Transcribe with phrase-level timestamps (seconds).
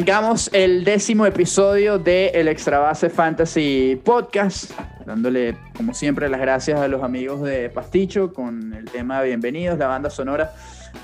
[0.00, 4.72] Arrancamos el décimo episodio de El Extra Base Fantasy Podcast,
[5.04, 9.88] dándole como siempre las gracias a los amigos de Pasticho con el tema Bienvenidos, la
[9.88, 10.54] banda sonora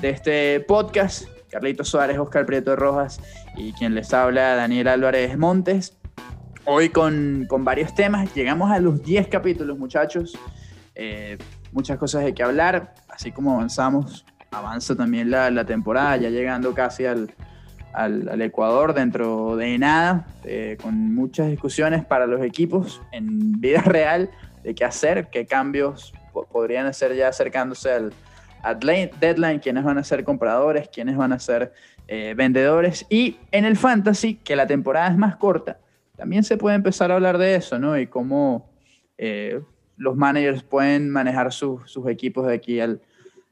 [0.00, 1.28] de este podcast.
[1.50, 3.20] Carlito Suárez, Oscar Prieto Rojas
[3.54, 5.98] y quien les habla, Daniel Álvarez Montes.
[6.64, 10.38] Hoy con, con varios temas, llegamos a los 10 capítulos muchachos,
[10.94, 11.36] eh,
[11.70, 16.72] muchas cosas de que hablar, así como avanzamos, avanza también la, la temporada, ya llegando
[16.72, 17.34] casi al,
[17.96, 24.30] al, Ecuador dentro de nada, eh, con muchas discusiones para los equipos en vida real
[24.62, 28.12] de qué hacer, qué cambios po- podrían hacer ya acercándose al,
[29.20, 31.72] deadline, quiénes van a ser compradores, quiénes van a ser
[32.09, 33.06] eh, vendedores.
[33.09, 35.78] Y en el fantasy, que la temporada es más corta,
[36.16, 37.98] también se puede empezar a hablar de eso, ¿no?
[37.98, 38.69] Y cómo
[39.19, 39.60] eh,
[39.97, 43.00] los managers pueden manejar sus equipos de aquí al,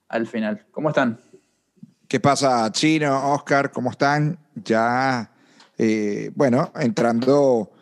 [0.09, 0.65] al final.
[0.73, 1.19] ¿Cómo están?
[2.15, 3.73] ¿Qué pasa, Chino, Oscar?
[3.73, 4.39] ¿Cómo están?
[4.55, 5.33] Ya,
[5.77, 7.73] eh, bueno, entrando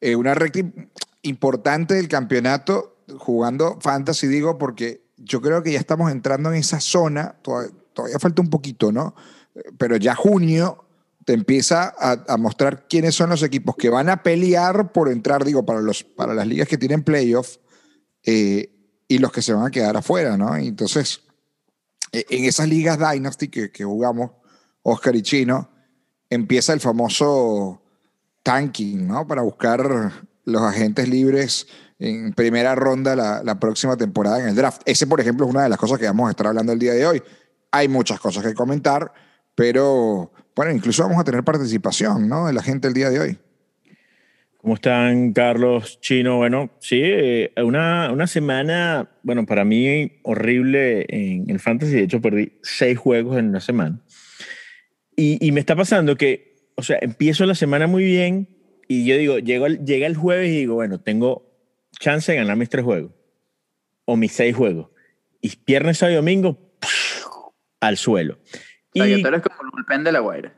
[0.00, 0.88] en una recta im-
[1.20, 6.80] importante del campeonato, jugando fantasy, digo, porque yo creo que ya estamos entrando en esa
[6.80, 9.14] zona, todavía, falta un poquito, ¿no?
[9.54, 10.86] Eh, Pero ya junio
[11.26, 15.66] te empieza a, mostrar quiénes son los equipos que van a pelear por entrar, digo,
[15.66, 17.58] para, los, para las ligas que tienen playoff
[18.24, 18.70] eh,
[19.06, 20.56] y los que se van a quedar afuera, ¿no?
[20.56, 21.31] Entonces eh,
[22.12, 24.32] en esas ligas Dynasty que, que jugamos,
[24.82, 25.70] Oscar y Chino,
[26.28, 27.82] empieza el famoso
[28.42, 29.26] tanking, ¿no?
[29.26, 30.12] Para buscar
[30.44, 31.66] los agentes libres
[31.98, 34.82] en primera ronda la, la próxima temporada en el draft.
[34.84, 36.94] Ese, por ejemplo, es una de las cosas que vamos a estar hablando el día
[36.94, 37.22] de hoy.
[37.70, 39.12] Hay muchas cosas que comentar,
[39.54, 42.46] pero bueno, incluso vamos a tener participación, ¿no?
[42.46, 43.38] De la gente el día de hoy.
[44.62, 46.36] ¿Cómo están, Carlos, Chino?
[46.36, 51.94] Bueno, sí, eh, una, una semana, bueno, para mí horrible en el fantasy.
[51.94, 54.00] De hecho, perdí seis juegos en una semana.
[55.16, 58.48] Y, y me está pasando que, o sea, empiezo la semana muy bien
[58.86, 61.44] y yo digo, llego, llega el jueves y digo, bueno, tengo
[61.98, 63.10] chance de ganar mis tres juegos
[64.04, 64.90] o mis seis juegos.
[65.40, 66.72] Y viernes, sábado y domingo,
[67.80, 68.38] al suelo.
[68.94, 70.54] O sea, Y- tú eres como el bullpen de la Guaira.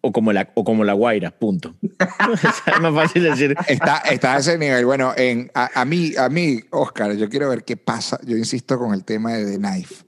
[0.00, 1.74] O, como la, o como la Guaira, punto.
[1.82, 3.54] es más fácil decir.
[3.68, 4.84] Está, está a ese nivel.
[4.86, 8.18] Bueno, en, a, a mí, a mí, Oscar, yo quiero ver qué pasa.
[8.24, 10.04] Yo insisto con el tema de The Knife.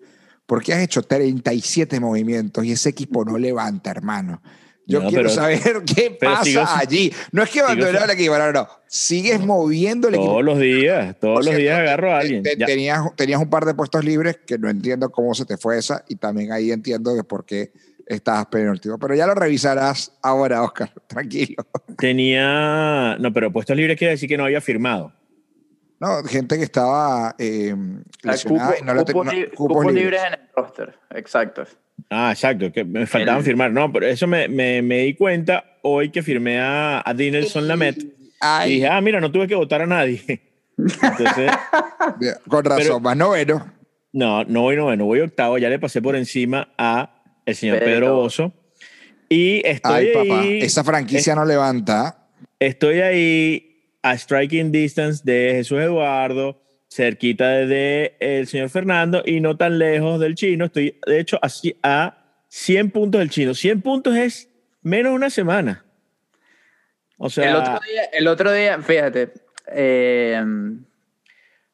[0.47, 4.41] Porque has hecho 37 movimientos y ese equipo no levanta, hermano.
[4.88, 7.12] Yo No, quiero pero- saber qué pasa sigo- allí.
[7.32, 8.69] No es que abandonó el equipo, no, no.
[8.87, 10.31] Sigues moviendo el equipo.
[10.31, 12.43] Todos los días, todos Por los días agarro a te- alguien.
[12.44, 12.66] te- Ya.
[12.66, 16.05] tenías, tenías un par de puestos libres que no entiendo cómo se te fue esa
[16.09, 17.72] y también ahí entiendo de por qué
[18.06, 18.99] estabas penúltimo.
[18.99, 20.91] Pero ya lo revisarás ahora, Oscar.
[21.06, 21.65] Tranquilo.
[21.99, 23.17] Tenía.
[23.19, 25.12] No, pero puestos libres quiere decir que no había firmado.
[25.99, 27.75] No, gente que estaba eh,
[28.25, 29.44] Ah, lesionada cupo- y no lo cupos tenía.
[29.47, 31.65] li- cupos libres en el roster, exacto.
[32.11, 33.71] Ah, exacto, que me faltaban El- firmar.
[33.72, 37.97] No, pero eso me, me, me di cuenta hoy que firmé a, a Dinelson Lamet.
[38.67, 40.23] Y dije, ah, mira, no tuve que votar a nadie.
[40.77, 41.50] Entonces,
[42.49, 43.73] con razón, pero- más noveno.
[44.12, 45.56] no, no voy noveno, voy octavo.
[45.56, 47.16] Ya le pasé por encima a
[47.47, 47.91] el señor Pedro.
[47.91, 48.53] Pedro Bozo.
[49.29, 50.59] Y estoy Ay, papá, ahí.
[50.61, 52.29] esa franquicia no levanta.
[52.59, 59.56] Estoy ahí a striking distance de Jesús Eduardo, cerquita de el señor Fernando y no
[59.56, 60.67] tan lejos del chino.
[60.67, 62.19] Estoy, de hecho, así a
[62.49, 63.55] 100 puntos del chino.
[63.55, 64.49] 100 puntos es
[64.83, 65.85] menos de una semana.
[67.19, 69.33] O sea, el, otro día, el otro día, fíjate,
[69.73, 70.35] eh,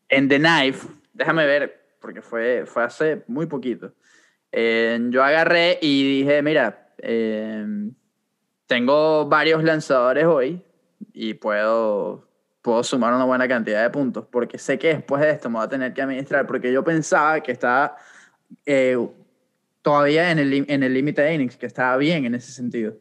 [0.09, 3.93] en The Knife, déjame ver, porque fue, fue hace muy poquito.
[4.53, 7.65] Eh, yo agarré y dije, mira, eh,
[8.67, 10.63] tengo varios lanzadores hoy
[11.13, 12.29] y puedo,
[12.63, 15.65] puedo sumar una buena cantidad de puntos, porque sé que después de esto me voy
[15.65, 17.97] a tener que administrar, porque yo pensaba que estaba
[18.67, 18.97] eh,
[19.83, 22.95] todavía en el lim- en el límite de innings, que estaba bien en ese sentido.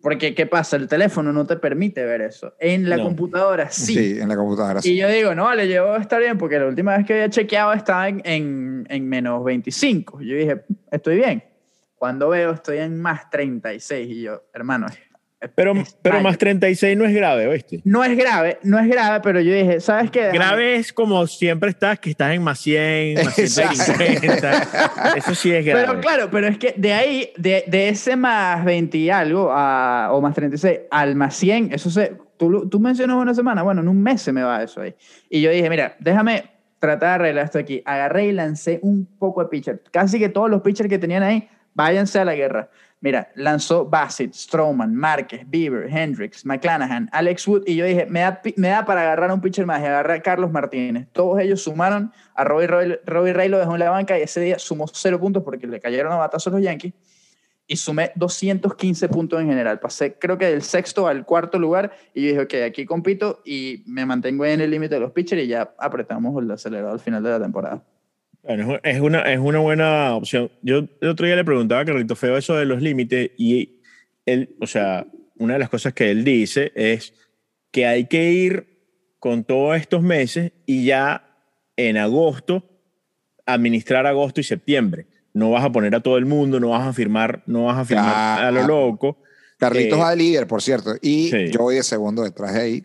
[0.00, 0.76] Porque, ¿qué pasa?
[0.76, 2.54] El teléfono no te permite ver eso.
[2.58, 3.04] En la No.
[3.04, 4.20] computadora Sí, sí.
[4.20, 4.82] en la computadora.
[4.82, 4.92] sí.
[4.94, 7.30] Y yo digo, no, le llevo a estar bien, porque la última vez que había
[7.30, 10.20] chequeado estaba en, en, en menos 25.
[10.22, 11.44] Yo dije, estoy bien.
[11.94, 14.08] Cuando veo, estoy en más 36.
[14.10, 14.86] Y yo, hermano,
[15.54, 17.80] pero, pero más 36 no es grave, ¿oíste?
[17.84, 20.24] No es grave, no es grave, pero yo dije, ¿sabes qué?
[20.28, 25.14] Déjame- Grave es como siempre estás, que estás en más 100, más 150.
[25.16, 25.86] Eso sí es grave.
[25.86, 30.08] Pero claro, pero es que de ahí, de, de ese más 20 y algo, a,
[30.12, 33.88] o más 36, al más 100, eso se, tú, tú mencionas una semana, bueno, en
[33.88, 34.94] un mes se me va eso ahí.
[35.28, 36.44] Y yo dije, mira, déjame
[36.78, 37.82] tratar de arreglar esto aquí.
[37.84, 39.82] Agarré y lancé un poco de pitcher.
[39.90, 42.70] Casi que todos los pitchers que tenían ahí, váyanse a la guerra.
[43.02, 48.40] Mira, lanzó Bassett, Strowman, Márquez, Bieber, Hendricks, McClanahan, Alex Wood, y yo dije, me da,
[48.54, 51.08] me da para agarrar un pitcher más y agarrar a Carlos Martínez.
[51.10, 54.56] Todos ellos sumaron, a Robbie, Robbie Ray lo dejó en la banca y ese día
[54.60, 56.94] sumó cero puntos porque le cayeron a batazos los Yankees.
[57.66, 59.80] y sumé 215 puntos en general.
[59.80, 64.06] Pasé creo que del sexto al cuarto lugar y dije, ok, aquí compito y me
[64.06, 67.30] mantengo en el límite de los pitchers y ya apretamos el acelerador al final de
[67.30, 67.82] la temporada.
[68.42, 70.50] Bueno, es una, es una buena opción.
[70.62, 73.80] Yo el otro día le preguntaba a Carlito Feo eso de los límites y
[74.26, 75.06] él, o sea,
[75.36, 77.14] una de las cosas que él dice es
[77.70, 78.72] que hay que ir
[79.18, 81.36] con todos estos meses y ya
[81.76, 82.68] en agosto
[83.46, 85.06] administrar agosto y septiembre.
[85.34, 87.84] No vas a poner a todo el mundo, no vas a firmar, no vas a
[87.84, 89.18] firmar a lo loco.
[89.58, 92.84] Carlitos eh, va de líder, por cierto, y yo voy de segundo detrás de ahí.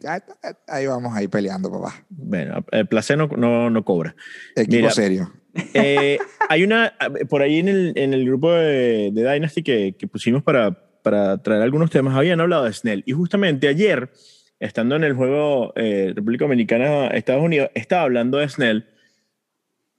[0.67, 2.05] Ahí vamos ahí peleando, papá.
[2.09, 4.15] Bueno, el placer no, no, cobra.
[4.55, 5.33] Equipo serio.
[5.73, 6.17] Eh,
[6.49, 6.93] hay una,
[7.29, 10.71] por ahí en el, en el grupo de, de Dynasty que, que, pusimos para,
[11.01, 13.03] para traer algunos temas, habían hablado de Snell.
[13.05, 14.11] Y justamente ayer,
[14.59, 18.85] estando en el juego eh, República Dominicana, Estados Unidos, estaba hablando de Snell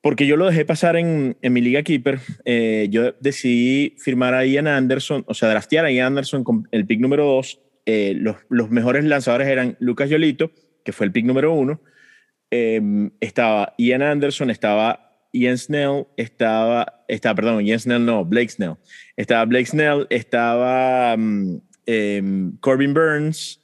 [0.01, 2.21] porque yo lo dejé pasar en, en mi liga keeper.
[2.45, 6.87] Eh, yo decidí firmar a Ian Anderson, o sea, draftear a Ian Anderson con el
[6.87, 7.61] pick número 2.
[7.87, 10.53] Eh, los, los, mejores lanzadores eran Lucas Yolito,
[10.85, 11.81] que fue el pick número 1.
[13.21, 18.77] estaba Ian Anderson, estaba Ian Snell estaba, estaba, perdón, Ian Snell no, Blake Snell.
[19.17, 21.61] Estaba Blake Snell, estaba um,
[22.61, 23.61] Corbin Burns,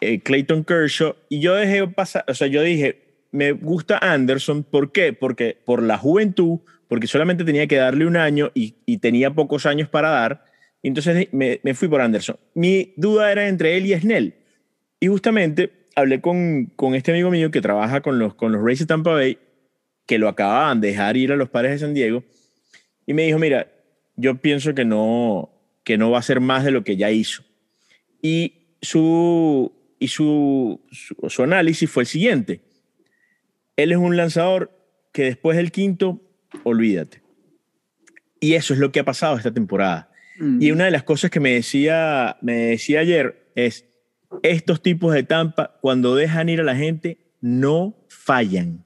[0.00, 4.92] eh, Clayton Kershaw, y yo dejé pasar, o sea, yo dije, me gusta Anderson, ¿por
[4.92, 5.12] qué?
[5.12, 9.66] Porque por la juventud, porque solamente tenía que darle un año y, y tenía pocos
[9.66, 10.44] años para dar,
[10.82, 12.36] entonces me, me, fui por Anderson.
[12.54, 14.34] Mi duda era entre él y Snell,
[15.00, 18.78] y justamente hablé con, con este amigo mío que trabaja con los, con los Rays
[18.78, 19.38] de Tampa Bay,
[20.08, 22.24] que lo acababan de dejar ir a los padres de San Diego,
[23.06, 23.70] y me dijo, mira,
[24.16, 25.50] yo pienso que no,
[25.84, 27.44] que no va a ser más de lo que ya hizo.
[28.22, 30.80] Y su, y su,
[31.28, 32.62] su, análisis fue el siguiente.
[33.76, 34.72] Él es un lanzador
[35.12, 36.22] que después del quinto,
[36.64, 37.20] olvídate.
[38.40, 40.10] Y eso es lo que ha pasado esta temporada.
[40.60, 43.84] Y una de las cosas que me decía, me decía ayer es,
[44.42, 48.84] estos tipos de Tampa, cuando dejan ir a la gente, no fallan.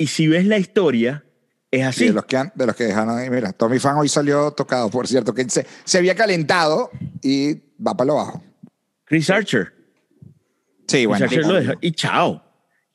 [0.00, 1.22] Y si ves la historia,
[1.70, 2.06] es así.
[2.06, 5.06] de los que, de los que dejaron ahí, mira, Tommy Fan hoy salió tocado, por
[5.06, 8.42] cierto, que se, se había calentado y va para lo bajo.
[9.04, 9.74] Chris Archer.
[10.88, 11.26] Sí, bueno.
[11.82, 12.42] y chao.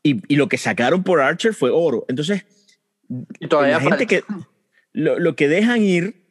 [0.01, 2.05] Y, y, lo que sacaron por Archer fue oro.
[2.07, 2.43] Entonces,
[3.39, 4.23] la gente que
[4.91, 6.25] lo, lo, que dejan ir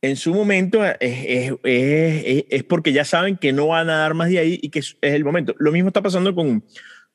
[0.00, 4.14] en su momento es, es, es, es, porque ya saben que no van a dar
[4.14, 5.56] más de ahí y que es, el momento.
[5.58, 6.62] Lo mismo está pasando con,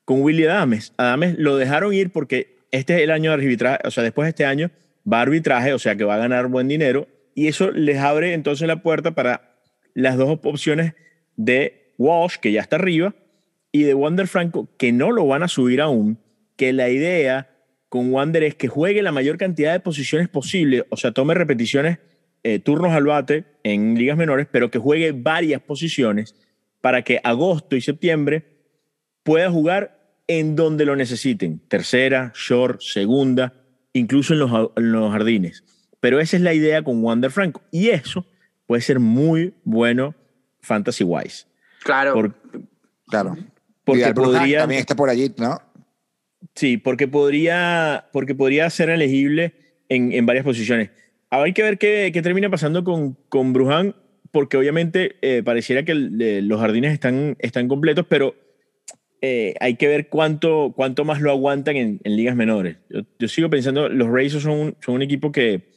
[0.04, 0.92] con Willy Adames.
[0.98, 4.30] Adames lo dejaron ir porque este es el año de arbitraje, o sea, después de
[4.30, 4.70] este año
[5.10, 8.32] va a arbitraje, o sea que va a ganar buen dinero, y eso les abre
[8.32, 9.56] entonces la puerta para
[9.94, 10.94] las dos opciones
[11.36, 13.14] de Walsh, que ya está arriba,
[13.72, 16.18] y de Wander Franco, que no lo van a subir aún,
[16.56, 17.50] que la idea
[17.88, 21.98] con Wander es que juegue la mayor cantidad de posiciones posible, o sea, tome repeticiones,
[22.42, 26.34] eh, turnos al bate en ligas menores, pero que juegue varias posiciones
[26.80, 28.44] para que agosto y septiembre
[29.22, 29.95] pueda jugar
[30.28, 33.54] en donde lo necesiten, tercera, short, segunda,
[33.92, 35.64] incluso en los, jardines.
[36.00, 37.62] Pero esa es la idea con Wander Franco.
[37.70, 38.26] Y eso
[38.66, 40.14] puede ser muy bueno
[40.60, 41.46] fantasy-wise.
[41.82, 42.34] Claro.
[43.08, 43.36] claro.
[43.84, 45.60] Porque podría, también está por allí, ¿no?
[46.54, 49.54] Sí, porque podría, porque podría ser elegible
[49.88, 50.90] en, en varias posiciones.
[51.30, 53.94] Ahora hay que ver qué, qué termina pasando con, con Brujan,
[54.32, 58.34] porque obviamente eh, pareciera que los jardines están, están completos, pero
[59.22, 62.76] eh, hay que ver cuánto, cuánto más lo aguantan en, ligas menores.
[63.18, 65.72] Yo, sigo pensando, los Rays son, un equipo que,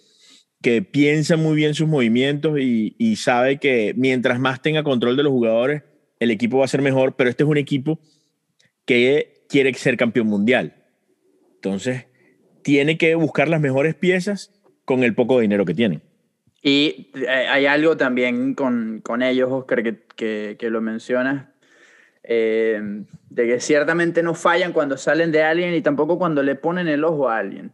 [0.62, 5.24] que piensa muy bien sus movimientos y, y, sabe que mientras más tenga control de
[5.24, 5.84] los jugadores,
[6.20, 8.00] el equipo va a ser mejor, pero este es un equipo
[8.86, 10.76] que quiere ser campeón mundial.
[11.56, 12.08] Entonces,
[12.62, 14.54] tiene que buscar las mejores piezas
[14.86, 16.02] con el poco dinero que tienen.
[16.62, 21.48] Y eh, hay algo también con, con ellos, Oscar, que, que, que lo mencionas,
[22.24, 22.82] eh,
[23.30, 27.04] de que ciertamente no fallan cuando salen de alguien y tampoco cuando le ponen el
[27.04, 27.74] ojo a alguien.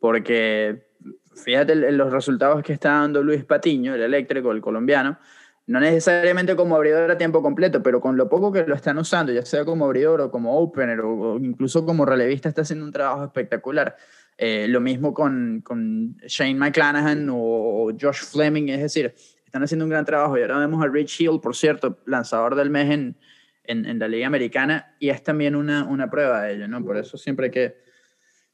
[0.00, 0.86] Porque
[1.34, 5.18] fíjate los resultados que está dando Luis Patiño, el eléctrico, el colombiano,
[5.66, 9.32] no necesariamente como abridor a tiempo completo, pero con lo poco que lo están usando,
[9.32, 13.24] ya sea como abridor o como opener o, incluso como relevista, está haciendo un trabajo
[13.24, 13.96] espectacular.
[14.36, 19.90] Eh, lo mismo con, con Shane McClanahan o, Josh Fleming, es decir, están haciendo un
[19.90, 20.36] gran trabajo.
[20.36, 23.16] Y ahora vemos a Rich Hill, por cierto, lanzador del mes en,
[23.64, 26.84] en, la Liga Americana y es también una, una prueba de ello, ¿no?
[26.84, 27.76] Por eso siempre hay que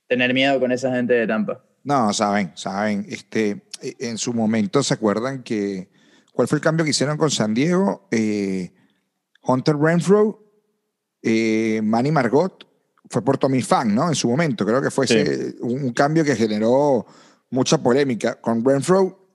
[0.06, 1.64] tener miedo con esa gente de Tampa.
[1.84, 3.06] No, saben, saben.
[3.08, 5.88] Este, en su momento se acuerdan que.
[6.32, 8.06] ¿Cuál fue el cambio que hicieron con San Diego?
[8.12, 8.72] Eh,
[9.42, 10.44] Hunter Renfro,
[11.20, 12.64] eh, Manny Margot,
[13.10, 14.08] fue por Tommy Fan, ¿no?
[14.08, 14.64] En su momento.
[14.64, 17.06] Creo que fue ese, un, cambio que generó
[17.50, 18.40] mucha polémica.
[18.40, 19.28] Con Renfro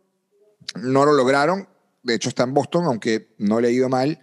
[0.76, 1.68] no lo lograron
[2.04, 4.20] de hecho está en Boston, aunque no le ha ido mal,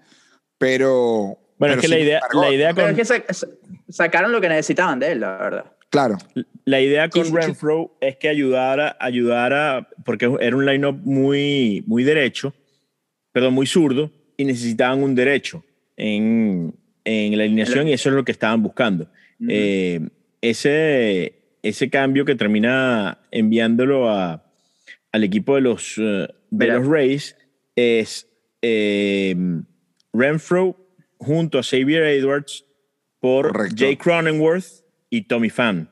[0.61, 1.39] pero...
[1.59, 3.49] Bueno, es que la idea, la idea Pero con, es que sa-
[3.89, 5.65] sacaron lo que necesitaban de él, la verdad.
[5.91, 6.17] Claro,
[6.65, 7.35] la idea con.
[7.35, 12.55] Renfro es que ayudara, ayudara, porque era un line-up muy, muy derecho,
[13.33, 15.65] perdón, muy zurdo, y necesitaban un derecho
[15.97, 16.75] en,
[17.05, 19.11] en la alineación y eso es lo que estaban buscando.
[19.49, 20.01] Eh,
[20.41, 24.45] ese, ese cambio que termina enviándolo a,
[25.13, 27.37] al equipo de los, eh, de los Rays
[27.75, 28.29] es
[28.63, 29.35] eh,
[30.13, 30.77] Renfro
[31.19, 32.65] junto a Xavier Edwards
[33.21, 33.77] por Correcto.
[33.79, 35.89] Jay Cronenworth y Tommy Pham.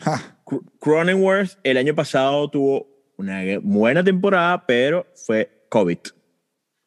[0.00, 5.98] Ja, Cr- Cronenworth el año pasado tuvo una buena temporada, pero fue COVID.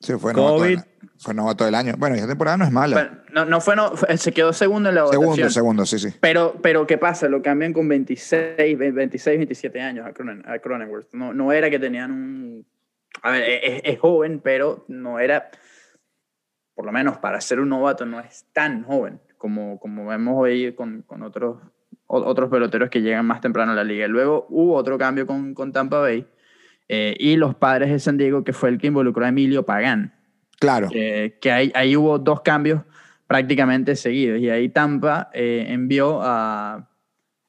[0.02, 0.70] sí, fue novato, COVID.
[0.78, 0.84] del,
[1.18, 1.94] fue novato del año.
[1.98, 2.96] Bueno, esa temporada no es mala.
[2.96, 5.24] Bueno, no, no fue, no, fue- se quedó segundo en la votación.
[5.24, 6.10] segundo, segundo, sí, sí.
[6.20, 7.30] Pero, pero ¿qué pasa?
[7.30, 11.14] Lo cambian con 26, 26 27 años a, Cronen, a Cronenworth.
[11.14, 12.66] No, no era que tenían un...
[13.22, 15.50] A ver, es, es joven, pero no era...
[16.76, 20.74] Por lo menos para ser un novato no es tan joven como, como vemos hoy
[20.74, 21.58] con, con otros,
[22.08, 24.08] otros peloteros que llegan más temprano a la liga.
[24.08, 26.28] Luego hubo otro cambio con, con Tampa Bay
[26.90, 30.14] eh, y los padres de San Diego, que fue el que involucró a Emilio Pagán
[30.60, 30.90] Claro.
[30.94, 32.82] eh, que ahí, ahí hubo dos cambios
[33.28, 36.90] prácticamente seguidos y ahí Tampa eh, envió a,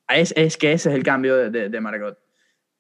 [0.07, 2.19] a es, es que ese es el cambio de, de- de Margot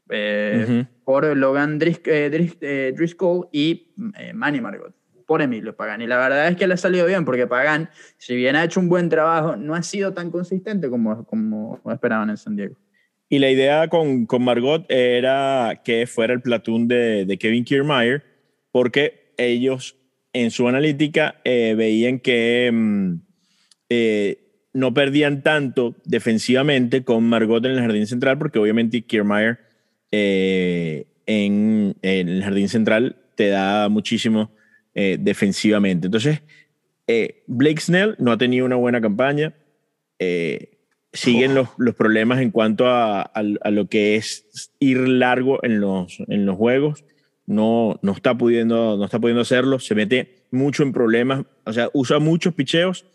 [0.09, 0.87] Eh, Ujú.
[1.05, 3.93] por Logan Dris- eh, eh, Driscoll y
[4.35, 4.95] Manny Margot
[5.26, 8.37] por Emilio Pagan y la verdad es que le ha salido bien porque Pagan si
[8.37, 12.37] bien ha hecho un buen trabajo no ha sido tan consistente como, como esperaban en
[12.37, 12.76] San Diego.
[13.28, 18.23] Y la idea con, con Margot era que fuera el platoon de, Kevin Kiermaier,
[18.71, 19.97] porque ellos
[20.33, 23.14] en su analítica eh, veían que mm,
[23.88, 29.59] eh, no perdían tanto defensivamente con Margot en el jardín central, porque obviamente Kiermaier
[30.12, 34.52] eh, en el jardín central te da muchísimo
[34.97, 36.07] eh, defensivamente.
[36.07, 36.43] Entonces,
[37.07, 39.55] eh, Blake Snell no ha tenido una buena campaña.
[40.19, 40.73] eh,
[41.12, 43.31] siguen los, los problemas en cuanto a, a-
[43.62, 47.05] a lo que es ir largo en los, en los juegos.
[47.47, 49.79] No, no, está pudiendo, no está pudiendo hacerlo.
[49.79, 51.45] Se mete mucho en problemas.
[51.65, 53.07] O sea, usa muchos picheos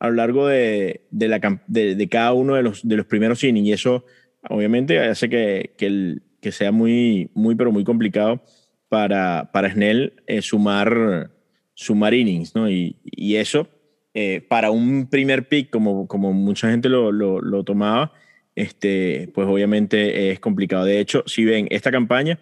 [0.00, 3.68] a lo largo de, de, la, de cada uno de los, de los primeros innings.
[3.68, 4.04] Y eso,
[4.48, 8.42] obviamente, hace que, que, el- que sea muy, muy, pero muy complicado
[8.88, 11.30] para, para Snell eh, sumar,
[11.74, 12.54] sumar innings.
[12.54, 12.70] ¿no?
[12.70, 13.68] Y, y eso,
[14.14, 18.12] eh, para un primer pick, como, como mucha gente lo, lo, lo tomaba,
[18.54, 20.84] este, pues obviamente es complicado.
[20.84, 22.40] De hecho, si ven esta campaña,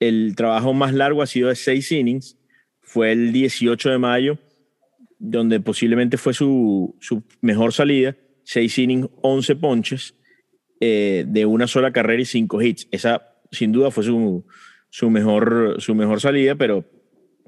[0.00, 2.38] el trabajo más largo ha sido de seis innings.
[2.80, 4.38] Fue el 18 de mayo,
[5.18, 8.16] donde posiblemente fue su, su mejor salida.
[8.44, 10.14] Seis innings, 11 ponches,
[10.80, 12.88] eh, de una sola carrera y cinco hits.
[12.90, 14.46] Esa, sin duda, fue su,
[14.94, 16.84] su, mejor, su mejor salida, pero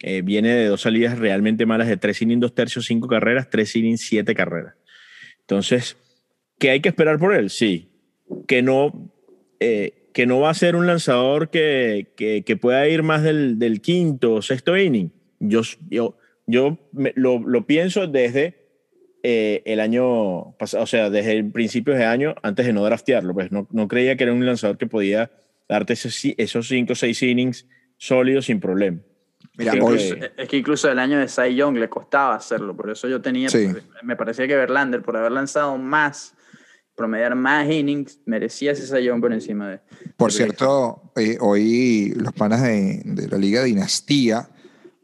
[0.01, 3.77] eh, viene de dos salidas realmente malas de tres innings, dos tercios, cinco carreras, tres
[3.77, 4.75] innings, siete carreras.
[5.43, 5.97] Entonces,
[6.59, 7.51] ¿qué hay que esperar por él?
[7.51, 7.89] Sí.
[8.49, 9.13] Que no,
[9.61, 13.81] eh, que no va a ser un lanzador que, que, pueda ir más del, del,
[13.81, 15.13] quinto o sexto inning.
[15.39, 16.81] Yo, yo, yo
[17.15, 18.57] lo, lo, pienso desde
[19.23, 23.35] eh, el año pasado, o sea, desde el principio de año, antes de no draftearlo.
[23.35, 25.31] Pues no, no creía que era un lanzador que podía
[25.69, 29.01] darte esos, esos cinco o seis innings sólidos sin problema.
[29.59, 33.09] Mira, que, es que incluso el año de Cy Young le costaba hacerlo, por eso
[33.09, 33.69] yo tenía, sí.
[34.03, 36.35] me parecía que Verlander, por haber lanzado más,
[36.95, 39.81] promediar más innings, merecía ese Cy Young por encima de...
[40.17, 44.51] Por de cierto, eh, hoy los panas de, de, la Liga Dinastía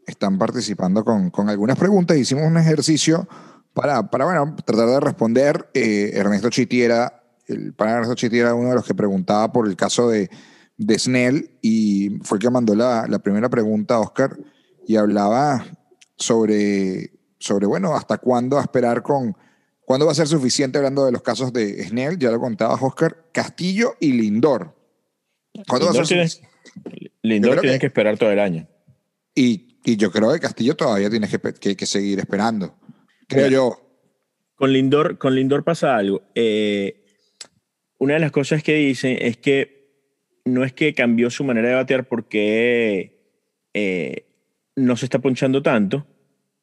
[0.05, 2.17] están participando con, con, algunas preguntas.
[2.17, 3.27] Hicimos un ejercicio
[3.73, 5.69] para, para bueno, tratar de responder.
[5.73, 9.75] Eh, Ernesto Chitiera, el pana Ernesto Chitiera era uno de los que preguntaba por el
[9.75, 10.29] caso de
[10.77, 14.37] de Snell y fue el que mandó la, la, primera pregunta a Oscar
[14.87, 15.65] y hablaba
[16.15, 19.35] sobre, sobre, bueno, hasta cuándo esperar con,
[19.85, 23.29] cuándo va a ser suficiente hablando de los casos de Snell, ya lo contabas Oscar,
[23.31, 24.75] Castillo y Lindor.
[25.67, 26.41] ¿Cuándo Lindor va a ser tienes,
[27.21, 28.67] Lindor tienes que, que, esperar todo el año.
[29.35, 32.75] Y, y, yo creo que Castillo todavía tienes que, que, que seguir esperando,
[33.27, 33.79] creo Mira, yo.
[34.55, 36.23] Con Lindor, con Lindor pasa algo.
[36.35, 37.05] Eh,
[37.97, 39.82] una de las cosas que dicen es que
[40.45, 43.17] no es que cambió su manera de batear porque
[43.73, 44.25] eh,
[44.75, 46.05] no se está ponchando tanto,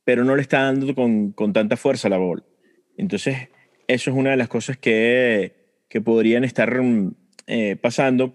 [0.04, 2.42] pero no le está dando con, con, tanta fuerza la bola.
[2.96, 3.48] Entonces,
[3.88, 5.54] eso es una de las cosas que,
[5.88, 6.80] que podrían estar
[7.46, 8.34] eh, pasando,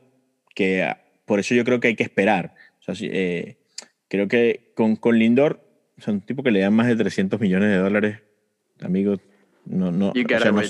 [0.54, 0.92] que
[1.26, 2.56] por eso yo creo que hay que esperar.
[2.80, 3.58] O sea, eh,
[4.08, 5.62] creo que con, con Lindor,
[5.98, 8.20] o sea, un tipo que le dan más de 300 millones de dólares,
[8.82, 9.18] amigo,
[9.66, 10.62] no, no, o sea, no,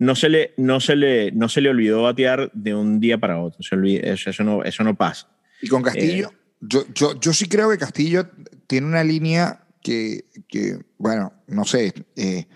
[0.00, 3.38] no se le, no se le, no se le olvidó batear de un día para
[3.38, 3.62] otro.
[3.62, 3.76] Se
[4.10, 5.28] eso, eso, no, eso no pasa.
[5.60, 6.30] ¿Y con Castillo?
[6.32, 8.30] Eh, Yo, yo, yo sí creo que Castillo
[8.66, 12.46] tiene una línea que, que bueno, no sé, eh,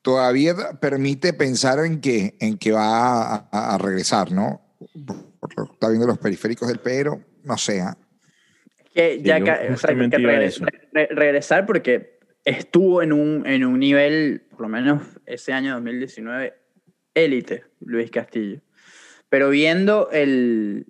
[0.00, 4.62] todavía permite pensar en que, en que va a, regresar, ¿no?
[5.72, 7.82] está viendo los periféricos del Pedro, no sé.
[7.82, 7.96] ¿ah?
[8.94, 9.36] Que ya
[9.70, 15.52] o sea, que regresar porque estuvo en un, en un nivel, por lo menos ese
[15.52, 16.59] año 2019,
[17.14, 18.60] élite, Luis Castillo.
[19.28, 20.86] Pero viendo el,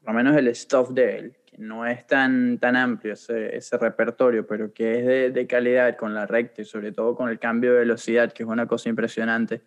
[0.00, 3.78] por lo menos el stuff de él, que no es tan, tan amplio ese, ese
[3.78, 7.38] repertorio, pero que es de, de, calidad con la recta y sobre todo con el
[7.38, 9.62] cambio de velocidad, que es una cosa impresionante.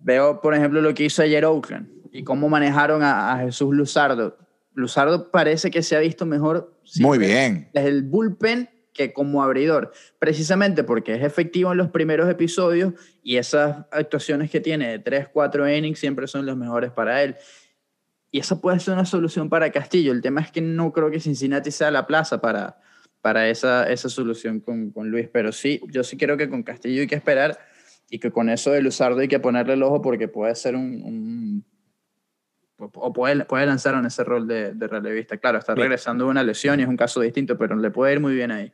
[0.00, 4.36] Veo, por ejemplo, lo que hizo ayer Oakland y cómo manejaron a, a Jesús Luzardo.
[4.74, 6.74] Luzardo parece que se ha visto mejor.
[7.00, 7.70] Muy bien.
[7.72, 13.36] Desde el bullpen que como abridor, precisamente porque es efectivo en los primeros episodios y
[13.36, 17.36] esas actuaciones que tiene de 3, 4 innings siempre son los mejores para él.
[18.30, 20.12] Y esa puede ser una solución para Castillo.
[20.12, 22.80] El tema es que no creo que Cincinnati sea la plaza para,
[23.20, 27.02] para esa, esa solución con, con Luis, pero sí, yo sí creo que con Castillo
[27.02, 27.58] hay que esperar
[28.10, 31.64] y que con eso de Luzardo hay que ponerle el ojo porque puede ser un,
[32.78, 35.38] o puede, puede lanzar en ese rol de, de relevista.
[35.38, 38.20] Claro, está regresando de una lesión y es un caso distinto, pero le puede ir
[38.20, 38.72] muy bien ahí.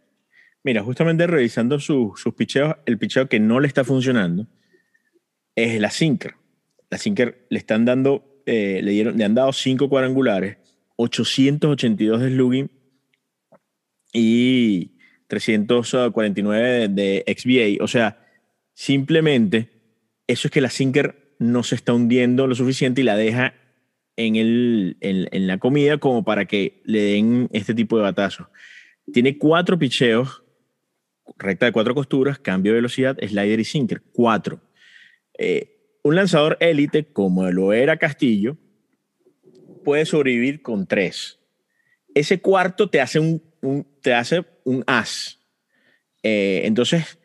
[0.65, 4.47] Mira, justamente revisando sus picheos, el picheo que no le está funcionando
[5.57, 6.35] es la Sinker.
[6.89, 10.59] La Sinker le están dando, eh, le, dieron, le han dado cinco cuadrangulares,
[10.97, 12.71] 882 de slugging
[14.13, 14.93] y
[15.27, 17.83] 349 de, XBA.
[17.83, 18.25] O sea,
[18.73, 19.69] simplemente
[20.29, 23.55] eso es que la Sinker no se está hundiendo lo suficiente y la deja
[24.17, 28.47] en, el, en, en la comida como para que le den este tipo de batazos.
[29.13, 30.43] Tiene cuatro picheos
[31.39, 34.03] recta de cuatro costuras, cambio de velocidad, slider y sinker.
[34.13, 34.61] Cuatro.
[35.39, 35.73] Eh,
[36.03, 38.57] un lanzador élite, como lo era Castillo,
[39.85, 41.39] puede sobrevivir con tres.
[42.15, 43.43] Ese cuarto te hace un,
[44.01, 45.39] te hace un as.
[46.23, 47.19] Eh, entonces,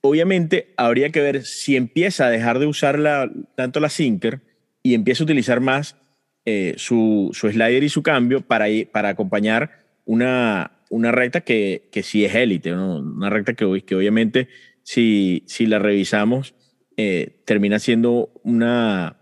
[0.00, 4.40] obviamente, habría que ver si empieza a dejar de usar la, tanto la sinker
[4.82, 5.96] y empieza a utilizar más
[6.44, 12.02] eh, su, su, slider y su cambio para, para acompañar una, una recta que, que
[12.02, 14.48] sí es élite, una recta que, que obviamente
[14.82, 16.54] si, si la revisamos
[16.98, 19.16] eh, termina siendo una,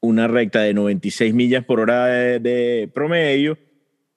[0.00, 3.58] una recta de 96 millas por hora de, promedio.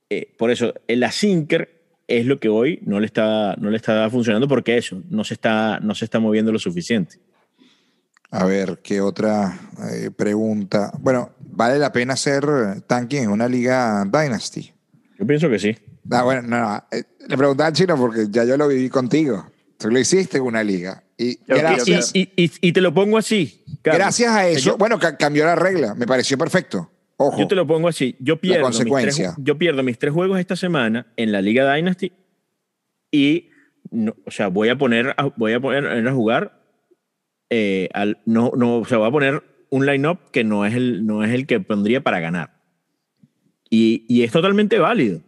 [0.09, 4.09] Eh, por eso, la Sinker es lo que hoy no le está, no le está
[4.09, 7.15] funcionando porque eso, no se está, no se está moviendo lo suficiente.
[8.29, 9.57] A ver, ¿qué otra
[9.89, 10.91] eh, pregunta?
[10.99, 12.43] Bueno, ¿vale la pena hacer
[12.87, 14.73] tanking en una liga Dynasty?
[15.17, 15.77] Yo pienso que sí.
[16.11, 16.83] Ah, bueno, no, no.
[16.91, 19.45] Eh, le preguntaba al chino porque ya yo lo viví contigo.
[19.77, 21.03] Tú lo hiciste en una liga.
[21.17, 23.63] Y, gracias, y, y, te lo pongo así.
[23.83, 25.93] Gracias a eso, bueno, cambió la regla.
[25.93, 26.89] Me pareció perfecto.
[27.17, 27.39] Ojo.
[27.39, 28.15] Yo te lo pongo así.
[28.19, 32.13] Yo pierdo, mis tres, yo pierdo mis tres juegos esta semana en la Liga Dynasty
[33.11, 33.49] y,
[34.25, 36.61] o sea, voy a poner, voy a poner a jugar,
[37.49, 41.05] eh, al, no, no, o sea, voy a poner un line-up que no es, el,
[41.05, 42.61] no es el que pondría para ganar.
[43.69, 45.21] Y, y es totalmente válido.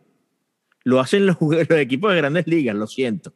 [0.84, 1.38] Lo hacen los,
[1.70, 3.34] equipos de grandes ligas, lo siento.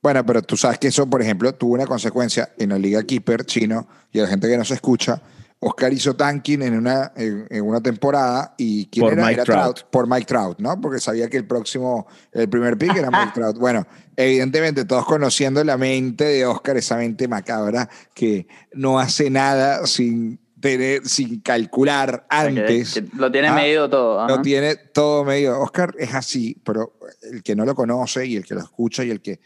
[0.00, 3.44] Bueno, pero tú sabes que eso, por ejemplo, tuvo una consecuencia en la Liga Keeper
[3.44, 5.20] chino y a la gente que no se escucha.
[5.60, 9.26] Oscar hizo tanking en una, en, una temporada y ¿quién por era?
[9.26, 9.82] Mike Trout.
[9.90, 10.80] Por Mike Trout, ¿no?
[10.80, 13.58] Porque sabía que el próximo, el primer pick era Mike Trout.
[13.58, 13.84] Bueno,
[14.16, 20.38] evidentemente todos conociendo la mente de Oscar, esa mente macabra que no hace nada sin
[21.04, 23.02] sin calcular antes.
[23.14, 24.26] lo tiene ah, medido todo.
[24.26, 25.60] Lo tiene todo medido.
[25.60, 26.98] Oscar es así, pero
[27.30, 29.40] el que no lo conoce y el que lo escucha y el que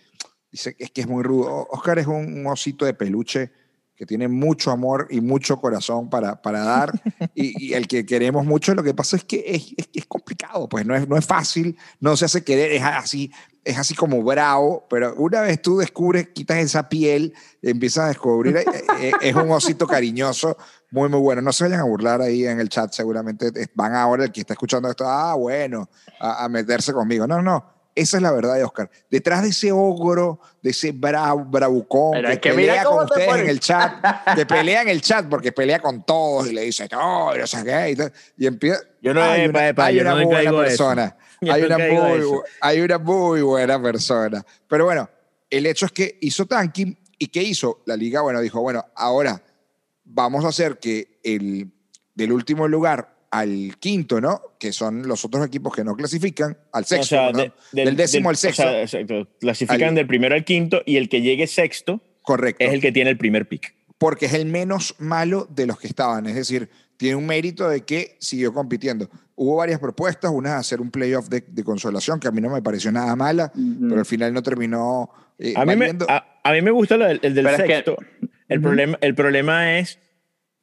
[0.51, 1.67] dice es que es muy rudo.
[1.71, 3.53] Oscar es un, osito de peluche
[3.95, 6.93] que tiene mucho amor y mucho corazón para, para dar
[7.35, 8.75] y, el que queremos mucho.
[8.75, 12.17] Lo que pasa es que es, es, complicado, pues no es, no es fácil, no
[12.17, 13.31] se hace querer, es así,
[13.65, 18.57] es así como bravo, pero una vez tú descubres, quitas esa piel, empiezas a descubrir,
[18.57, 18.65] eh,
[19.01, 20.57] eh, es un osito cariñoso,
[20.93, 21.43] muy, muy bueno.
[21.43, 24.53] No se vayan a burlar ahí en el chat, seguramente van ahora el que está
[24.53, 25.89] escuchando esto, ah, bueno,
[26.21, 27.27] a, meterse conmigo.
[27.27, 28.91] No, no, esa es la verdad de Oscar.
[29.11, 33.95] Detrás de ese ogro, de ese bravucón que, pelea con ustedes en el chat,
[34.37, 37.65] que pelea en el chat porque pelea con todos y le dice, no, no sé
[37.65, 38.83] qué, y, empieza...
[39.01, 41.17] Yo no hay una, hay una muy buena persona.
[41.41, 42.21] Hay una, muy,
[42.61, 44.45] hay una muy buena persona.
[44.69, 45.09] Pero bueno,
[45.51, 47.83] el hecho es que hizo tanking y ¿qué hizo?
[47.87, 49.43] La liga, bueno, dijo, bueno, ahora
[50.15, 51.71] vamos a hacer que el,
[52.15, 54.41] del último lugar al quinto, ¿no?
[54.59, 57.17] Que son los otros equipos que no clasifican, al sexto,
[57.73, 58.65] del, décimo al sexto.
[59.41, 62.65] Clasifican del primero al quinto y el que llegue sexto correcto.
[62.65, 63.75] es el que tiene el primer pick.
[63.99, 66.27] porque es el menos malo de los que estaban.
[66.27, 69.09] Es decir, tiene un mérito de que siguió compitiendo.
[69.35, 72.61] Hubo varias propuestas, una hacer un playoff de, de consolación, que a mí no me
[72.63, 75.11] pareció nada mala, pero al final no terminó.
[75.39, 77.63] eh, A mí, me, a, a mí me gusta lo del- el del Pero es
[77.63, 77.97] que- sexto.
[78.49, 79.99] el, problema, el problema es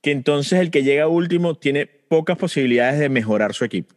[0.01, 3.95] que entonces el que llega último tiene pocas posibilidades de mejorar su equipo.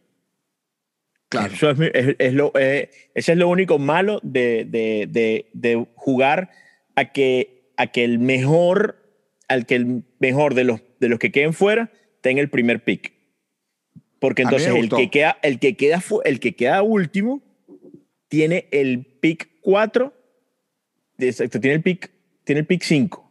[1.29, 1.53] Claro.
[1.53, 5.47] Eso es, mi- es- es lo, eh, ese es lo único malo de, de- de-
[5.53, 6.51] de jugar
[6.95, 8.97] a que, a que el mejor,
[9.47, 13.13] al que el mejor de los, de los que queden fuera tenga el primer pick.
[14.19, 17.41] Porque entonces el que, queda, el, que queda, el que queda último
[18.27, 20.13] tiene el pick 4,
[21.17, 22.11] exacto, tiene el pick,
[22.43, 23.22] tiene el pick 5.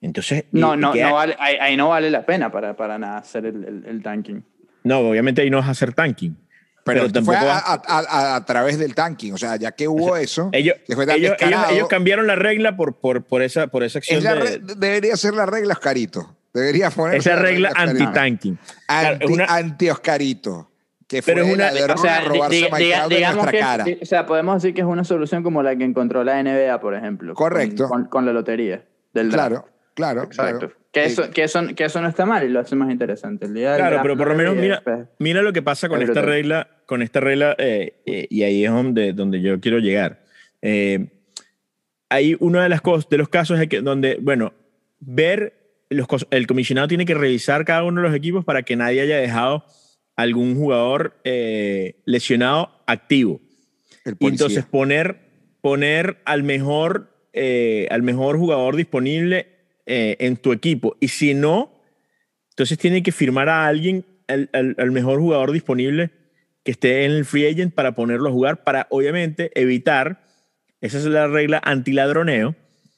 [0.00, 2.74] Entonces, No, y- y no, queda- no vale, ahí, ahí no vale la pena para,
[2.74, 4.42] para nada hacer el, el, el tanking.
[4.84, 6.36] no, obviamente ahí no vas a hacer tanking.
[6.84, 9.34] pero fue tampoco a, vas- a- a- a través del tanking.
[9.34, 12.26] O sea, ya que hubo eso, ellos, que fue tan ellos, ellos- descarado, ellos cambiaron
[12.26, 15.34] la regla por, por, por, esa, por esa acción es la de- re- debería ser
[15.34, 16.36] la regla Oscarito.
[16.54, 18.58] Debería poner esa regla anti-tanking.
[18.88, 20.68] Claro, anti, anti-Oscarito.
[21.06, 23.84] Que fue Pero es una- O sea, a robarse diga- a diga- digamos que, cara.
[24.00, 26.94] o sea, podemos decir que es una solución como la que encontró la NBA, por
[26.94, 27.34] ejemplo.
[27.34, 27.88] con- Correcto.
[27.88, 29.66] Con, con la lotería del draft.
[30.00, 30.66] Claro, claro, Exacto.
[30.68, 30.80] claro.
[30.92, 33.46] Que, eso, que, eso, que eso no está mal y lo hace más interesante.
[33.46, 34.82] El día del Claro, pero por lo no menos mira,
[35.18, 36.34] mira lo que pasa con Es esta brutal.
[36.34, 40.24] regla, con esta regla, eh, eh, y ahí es donde, donde yo quiero llegar.
[40.62, 41.06] Eh,
[42.08, 44.52] hay uno de, las cosas, de los casos es que, donde, bueno,
[44.98, 45.54] ver,
[45.90, 49.16] los, el comisionado tiene que revisar cada uno de los equipos para que nadie haya
[49.18, 49.64] dejado
[50.16, 53.40] algún jugador eh, lesionado activo.
[54.18, 55.18] Y entonces poner,
[55.60, 59.59] poner al, mejor, eh, al mejor jugador disponible
[59.92, 60.96] eh, en tu equipo.
[61.00, 61.72] Y si no,
[62.50, 66.10] entonces tiene que firmar a alguien, al, al- al mejor jugador disponible
[66.62, 70.22] que esté en el free agent para ponerlo a jugar, para obviamente evitar,
[70.80, 72.54] esa es la regla antiladroneo,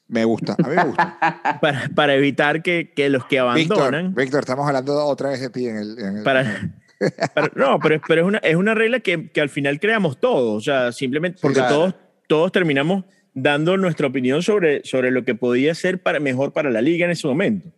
[0.09, 1.59] Me gusta, a mí me gusta.
[1.63, 4.15] para, para evitar que, que los que Víctor, abandonan...
[4.15, 5.99] Víctor, estamos hablando otra vez de ti en el...
[5.99, 6.71] en el- para,
[7.35, 10.59] para- no, pero, pero es, una, es una regla que, que al final creamos todos,
[10.59, 11.75] o sea, simplemente porque claro.
[11.75, 11.95] todos,
[12.29, 16.83] todos terminamos dando nuestra opinión sobre, sobre lo que podía ser para, mejor para la
[16.83, 17.69] liga en ese momento.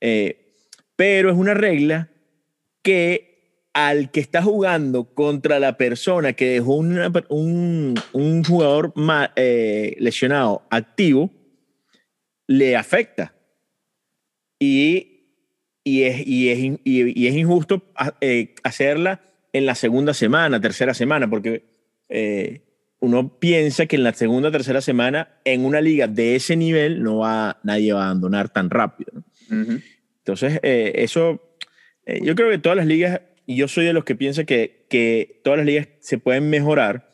[0.00, 0.54] Eh,
[0.96, 2.10] pero es una regla
[2.82, 3.32] que
[3.72, 8.92] al que está jugando contra la persona que dejó una un, un jugador
[9.36, 11.30] eh, lesionado activo,
[12.46, 13.34] le afecta.
[14.58, 15.24] Y,
[15.84, 20.94] y, es, y, es, y- es injusto a- eh, hacerla en la segunda semana, tercera
[20.94, 21.64] semana, porque
[23.02, 27.18] uno piensa que en la segunda, tercera semana, en una liga de ese nivel, no
[27.18, 29.10] va, nadie va a abandonar tan rápido.
[29.14, 29.62] ¿no?
[29.62, 29.80] ujú.
[30.18, 31.42] Entonces, eh, eso,
[32.06, 34.86] eh, yo creo que todas las ligas, y yo soy de los que piensa que,
[34.88, 37.08] que todas las ligas se pueden mejorar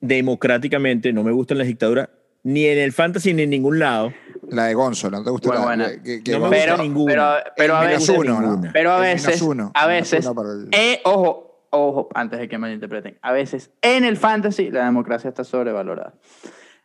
[0.00, 2.08] democráticamente, no me gustan las dictaduras,
[2.44, 4.12] ni en el fantasy ni en ningún lado.
[4.48, 6.02] La de Gonzo, ¿no te gusta Bueno, la, bueno.
[6.04, 7.12] que- que No me gusta pero, ninguna.
[7.12, 8.70] pero, pero a veces, uno, ¿no?
[8.72, 11.45] pero a veces, uno, a veces, uno para el- eh, ojo,
[11.80, 16.14] ojo, antes de que malinterpreten, a veces en el fantasy la democracia está sobrevalorada.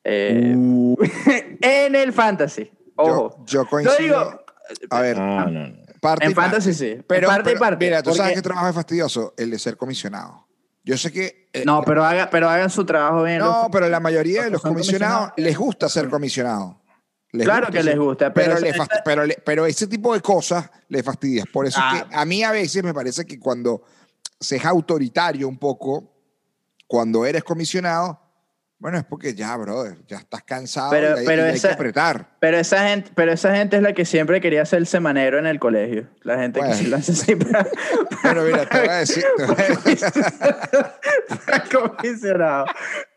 [0.03, 0.95] Eh, Uh,
[1.61, 3.37] en el fantasy, ojo.
[3.45, 3.97] Yo, yo coincido.
[3.99, 4.41] digo-
[4.89, 5.75] a ver, no, no, no.
[5.99, 6.51] parte En y parte.
[6.51, 7.01] fantasy sí.
[7.07, 7.85] Pero, parte y pero, parte.
[7.85, 10.47] Mira, tú sabes porque- qué trabajo es fastidioso, el de ser comisionado.
[10.83, 11.49] Yo sé que.
[11.53, 13.39] eh, No, pero, haga, pero hagan su trabajo bien.
[13.39, 16.81] no, los- pero la mayoría de los comisionados comisionados- les gusta ser comisionado.
[17.33, 18.73] Les Claro que les gusta, pero, pero le
[19.05, 21.45] pero, le- pero ese tipo de cosas le fastidias.
[21.47, 21.97] Por eso Ah.
[21.97, 23.83] es que a mí a veces me parece que cuando
[24.41, 26.11] se es autoritario un poco,
[26.87, 28.19] cuando eres comisionado,
[28.79, 31.67] bueno, es porque ya, brother, ya estás cansado Pero- y hay, pero y hay esa-
[31.69, 32.35] que apretar.
[32.39, 35.59] Pero esa gente, pero esa gente es la que siempre quería ser semanero en el
[35.59, 36.09] colegio.
[36.23, 36.75] La gente Bueno.
[36.75, 37.67] que se lo hace así para,
[38.23, 39.23] Pero mira, te voy a decir.
[41.71, 42.65] comisionado.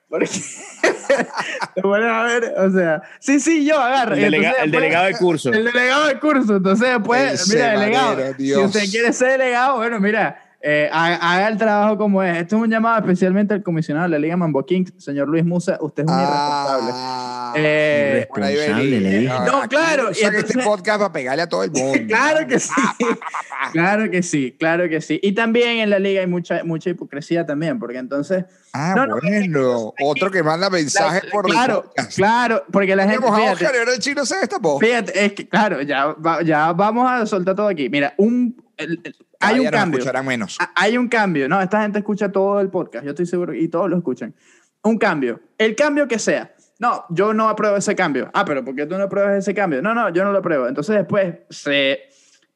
[0.08, 0.26] Porque
[1.74, 4.14] te pones a ver, o sea, sí, sí, yo agarro.
[4.14, 5.50] El, delega- el delegado de curso.
[5.50, 6.56] El delegado del curso.
[6.56, 8.10] Entonces, después, El mira, delegado.
[8.10, 8.64] semanero, Si Dios.
[8.66, 12.38] usted quiere ser delegado, bueno, mira, eh, haga, el trabajo como es.
[12.38, 15.76] Esto es un llamado especialmente al comisionado de la Liga Mambo Kings, señor Luis Musa.
[15.80, 16.90] Usted es un irresponsable.
[16.94, 19.00] Ah, Eh, Irresponsable, venía.
[19.00, 19.34] le dije.
[19.46, 21.98] No, aquí claro, y este podcast para pegarle a todo el mundo.
[22.08, 22.70] Claro que sí.
[23.72, 25.18] Claro que sí, claro que sí.
[25.22, 28.44] Y también en la liga hay mucha, mucha hipocresía también, porque entonces...
[28.72, 29.92] Ah, No, no, bueno.
[30.02, 33.26] Otro que manda mensajes la- por claro, claro, porque la gente...
[33.26, 34.78] A Fíjate, Oscar el chino se destapó.
[34.78, 37.88] fíjate, es que, claro, ya, ya vamos a soltar todo aquí.
[37.88, 40.04] Mira, un, el- el- hay un cambio.
[40.24, 40.56] menos.
[40.60, 41.48] Ah, Hay un cambio.
[41.48, 44.34] No, esta gente escucha todo el podcast, yo estoy seguro, y todos lo escuchan.
[44.82, 45.40] Un cambio.
[45.58, 46.54] El cambio que sea.
[46.78, 48.30] No, yo no apruebo ese cambio.
[48.34, 49.80] Ah, pero ¿por qué tú no apruebas ese cambio?
[49.80, 50.66] No, no, yo no lo apruebo.
[50.68, 52.00] Entonces después se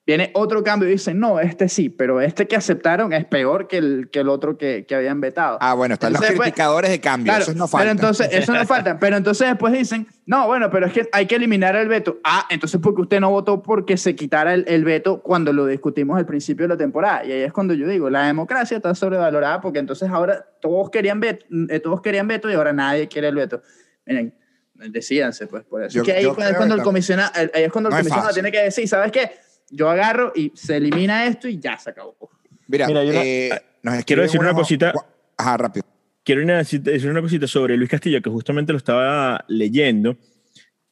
[0.08, 3.76] viene otro cambio y dicen, no, este sí, pero este que aceptaron es peor que
[3.76, 5.58] el, que el otro que, que habían vetado.
[5.60, 7.90] Ah, bueno, están Entonces, los después- criticadores de cambio, Claro, eso no Pero falta.
[7.90, 8.98] entonces, eso no falta.
[8.98, 12.20] Pero entonces después dicen, no, bueno, pero es que hay que eliminar el veto.
[12.24, 16.16] Ah, entonces porque usted no votó porque se quitara el, el veto cuando lo discutimos
[16.16, 17.26] al principio de la temporada.
[17.26, 21.20] Y ahí es cuando yo digo, la democracia está sobrevalorada porque entonces ahora todos querían
[21.20, 23.60] veto, eh, todos querían veto y ahora nadie quiere el veto.
[24.06, 24.34] Miren,
[24.74, 25.96] decídanse, pues, por eso.
[25.96, 28.32] Yo- es que ahí yo cuando que el comisionado, ahí es cuando el No comisionado
[28.32, 29.32] tiene que decir, ¿sabes qué?
[29.70, 32.16] Yo agarro y se elimina esto y ya se acabó.
[32.66, 33.50] Mira, Mira, yo no- eh,
[33.82, 34.92] nos quiero decir una unos- cosita.
[35.36, 35.86] Ajá, rápido.
[36.24, 40.16] quiero una- decir una cosita sobre Luis Castillo, que justamente lo estaba leyendo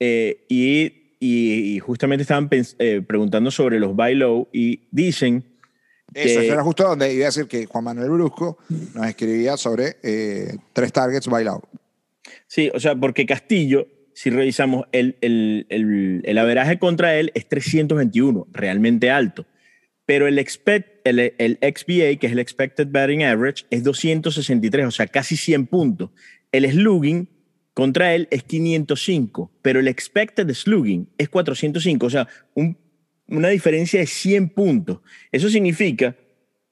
[0.00, 5.44] eh, y, y- y justamente estaban eh, preguntando sobre los buy low y dicen
[6.14, 8.58] Eso, que- eso era justo donde iba a decir que Juan Manuel Brusco
[8.94, 11.62] nos escribía sobre eh, tres targets bailados.
[12.46, 13.86] Sí, o sea, porque Castillo,
[14.16, 19.44] si revisamos, el, el, el, el averaje contra él es 321, realmente alto.
[20.07, 25.07] Pero el, el, el XBA, que es el Expected Batting Average, es 263, o sea,
[25.07, 26.11] casi 100 puntos.
[26.50, 27.29] El slugging
[27.74, 32.79] contra él es 505, pero el Expected Slugging es 405, o sea, un-
[33.29, 35.00] una diferencia de 100 puntos.
[35.31, 36.16] Eso significa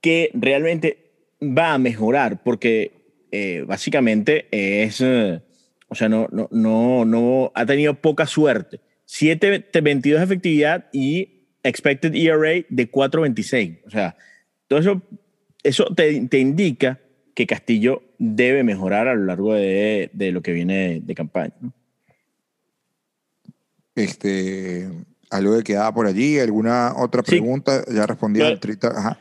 [0.01, 1.11] que realmente
[1.43, 2.93] va a mejorar, porque
[3.33, 5.43] eh, básicamente es, eh,
[5.95, 8.81] o sea, no, no, no, no ha tenido poca suerte.
[9.07, 13.79] 7.22 de efectividad y expected ERA de 4.26.
[13.87, 14.17] O sea,
[14.67, 15.03] todo eso,
[15.63, 16.99] eso te, te indica
[17.35, 21.55] que Castillo debe mejorar a lo largo de, de lo que viene de campaña.
[21.61, 21.73] ¿no?
[23.95, 24.89] Este,
[25.31, 27.33] algo que quedaba por allí, alguna otra Sí.
[27.33, 28.89] pregunta, ya respondía Lo- el trita.
[28.89, 29.19] Ajá.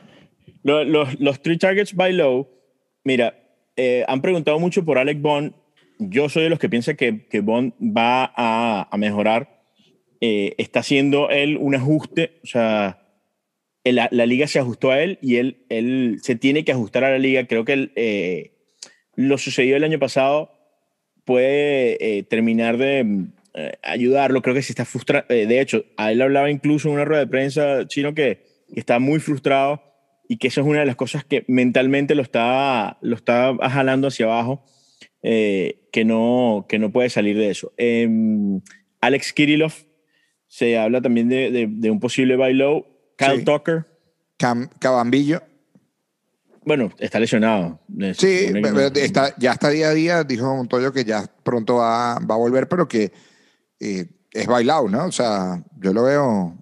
[0.62, 2.48] Lo- Los, los three targets by low,
[3.04, 3.34] mira,
[3.76, 5.52] eh, han preguntado mucho por Alec Bond.
[5.98, 9.62] Yo soy de los que piensa que, que Bond va a, a mejorar.
[10.20, 13.00] Eh, está haciendo él un ajuste, o sea,
[13.84, 17.10] la, la liga se ajustó a él y él, él se tiene que ajustar a
[17.10, 17.46] la liga.
[17.46, 18.52] Creo que eh,
[19.14, 20.50] lo sucedido el año pasado
[21.24, 23.26] puede eh, terminar de
[23.82, 24.42] ayudarlo.
[24.42, 25.26] Creo que si está frustrado.
[25.28, 28.98] de hecho, a él hablaba incluso en una rueda de prensa chino que, que está
[28.98, 29.82] muy frustrado
[30.28, 34.08] y que eso es una de las cosas que mentalmente lo está, lo está jalando
[34.08, 34.64] hacia abajo,
[35.26, 37.72] eh, que, no, que no puede salir de eso.
[37.78, 38.60] Em,
[39.00, 39.72] Alex Kirillov,
[40.46, 42.86] se habla también de, de- de un posible buy low.
[43.16, 43.44] Kyle Sí.
[43.44, 43.86] Tucker,
[44.38, 45.42] Cam- Cabambillo.
[46.64, 47.80] bueno, está lesionado.
[48.16, 52.34] Sí, pero está, ya está día a día, dijo Montoyo que ya pronto va, va
[52.34, 53.12] a volver, pero que
[53.80, 55.06] eh, es bailado, ¿no?
[55.06, 56.56] O sea, yo lo veo.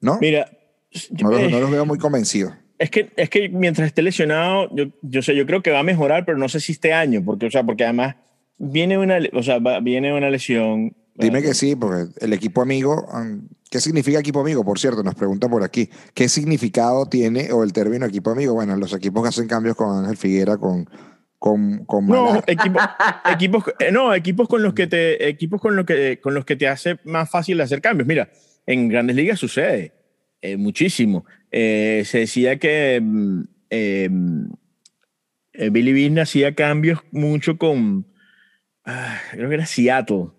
[0.00, 0.18] ¿No?
[0.20, 0.50] Mira,
[1.22, 2.52] no, los, eh, no los veo muy convencidos.
[2.78, 5.84] Es que, es que mientras esté lesionado, yo, yo sé, yo creo que va a
[5.84, 8.16] mejorar, pero no sé si este año, porque, o sea, porque además
[8.58, 10.94] viene una, o sea, va- viene una lesión.
[11.16, 14.64] Dime que sí, porque el equipo amigo, um, ¿qué significa equipo amigo?
[14.64, 18.54] Por cierto, nos pregunta por aquí, ¿qué significado tiene o el término equipo amigo?
[18.54, 20.90] Bueno, los equipos que hacen cambios con Ángel Figuera, con,
[21.38, 22.80] con, con No, equipo-
[23.32, 26.56] equipos, eh, no, equipos con los que te, equipos con los que, con los que
[26.56, 28.08] te hace más fácil hacer cambios.
[28.08, 28.28] Mira,
[28.66, 29.92] en Grandes Ligas sucede
[30.42, 31.24] eh, muchísimo.
[31.56, 33.40] Eh, se decía que mm,
[33.70, 34.10] eh,
[35.52, 38.06] eh, Billy Bean hacía cambios mucho con,
[38.84, 40.30] ah, creo que era Seattle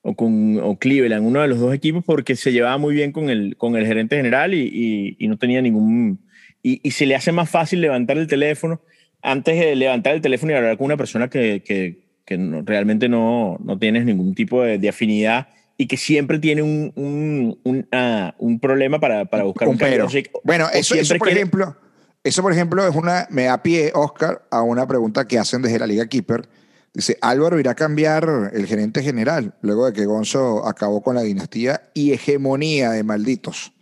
[0.00, 3.28] o con o Cleveland, uno de los dos equipos, porque se llevaba muy bien con
[3.28, 6.20] el, con el gerente general y, y- no tenía ningún...
[6.62, 8.80] Y, y se le hace más fácil levantar el teléfono
[9.20, 13.06] antes de levantar el teléfono y hablar con una persona que, que, que no- realmente
[13.10, 18.34] no, no tienes ningún tipo de afinidad y que siempre tiene un, un, un, ah,
[18.38, 20.06] un problema para, para buscar un, pero.
[20.06, 21.76] O sea, Bueno, eso, por quiere- ejemplo,
[22.22, 25.78] eso por ejemplo es una, me da pie, Oscar, a una pregunta que hacen desde
[25.78, 26.48] la Liga Keeper.
[26.92, 31.22] Dice, Álvaro irá a cambiar el gerente general luego de que Gonzo acabó con la
[31.22, 33.72] dinastía y hegemonía de malditos.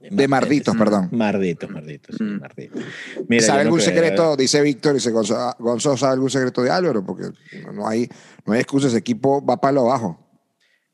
[0.00, 1.10] De marditos, perdón.
[1.12, 2.40] Marditos, marditos, Mm.
[2.40, 2.82] marditos.
[3.28, 4.36] Mira, ¿Sabe no algún creo- secreto?
[4.36, 7.04] Dice Víctor, dice Gonzo, ah, Gonzo, ¿sabe algún secreto de Álvaro?
[7.04, 7.24] Porque
[7.72, 8.08] no hay,
[8.46, 10.18] no hay excusa, ese equipo va para lo bajo.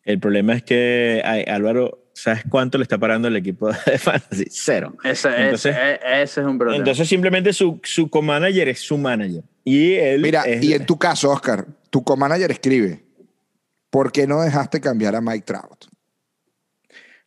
[0.08, 4.46] El problema es que ay, Álvaro, ¿sabes cuánto le está parando el equipo de fantasy?
[4.48, 4.96] Cero.
[5.04, 6.78] Ese, Entonces- ese, ese es un problema.
[6.78, 9.42] Entonces simplemente su, su co-manager es su manager.
[9.64, 13.04] Y él Mira, es- y en tu caso, Oscar, tu co-manager escribe,
[13.90, 15.84] ¿por qué no dejaste cambiar a Mike Trout?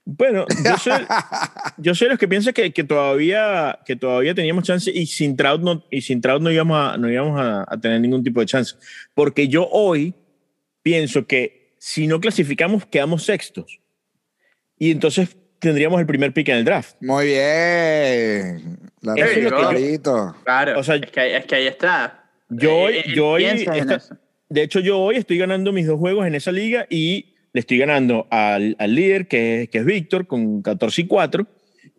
[0.03, 1.05] Bueno, yo soy,
[1.77, 5.37] yo soy de los que piensa que, que, todavía, que todavía teníamos chance y sin
[5.37, 8.39] Trout no, y sin Trout no íbamos, a, no íbamos a, a tener ningún tipo
[8.39, 8.73] de chance.
[9.13, 10.15] Porque yo hoy
[10.81, 13.79] pienso que si no clasificamos, quedamos sextos.
[14.77, 16.95] Y entonces tendríamos el primer pick en el draft.
[17.01, 18.77] Muy bien.
[19.01, 22.29] La Eso es lo que yo- claro, o sea, es, que, es que ahí está.
[22.49, 23.99] Yo hoy, Eh, yo hoy esta-
[24.47, 27.79] de hecho, yo hoy estoy ganando mis dos juegos en esa liga y le estoy
[27.79, 31.47] ganando al, al líder, que, que es Víctor, con 14 y 4,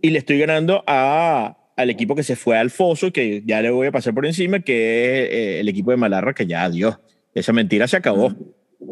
[0.01, 3.71] y le estoy ganando a, al equipo que se fue al foso, que ya le
[3.71, 6.99] voy a pasar por encima, que es eh, el equipo de Malarra, que ya, adiós,
[7.35, 8.33] esa mentira se acabó.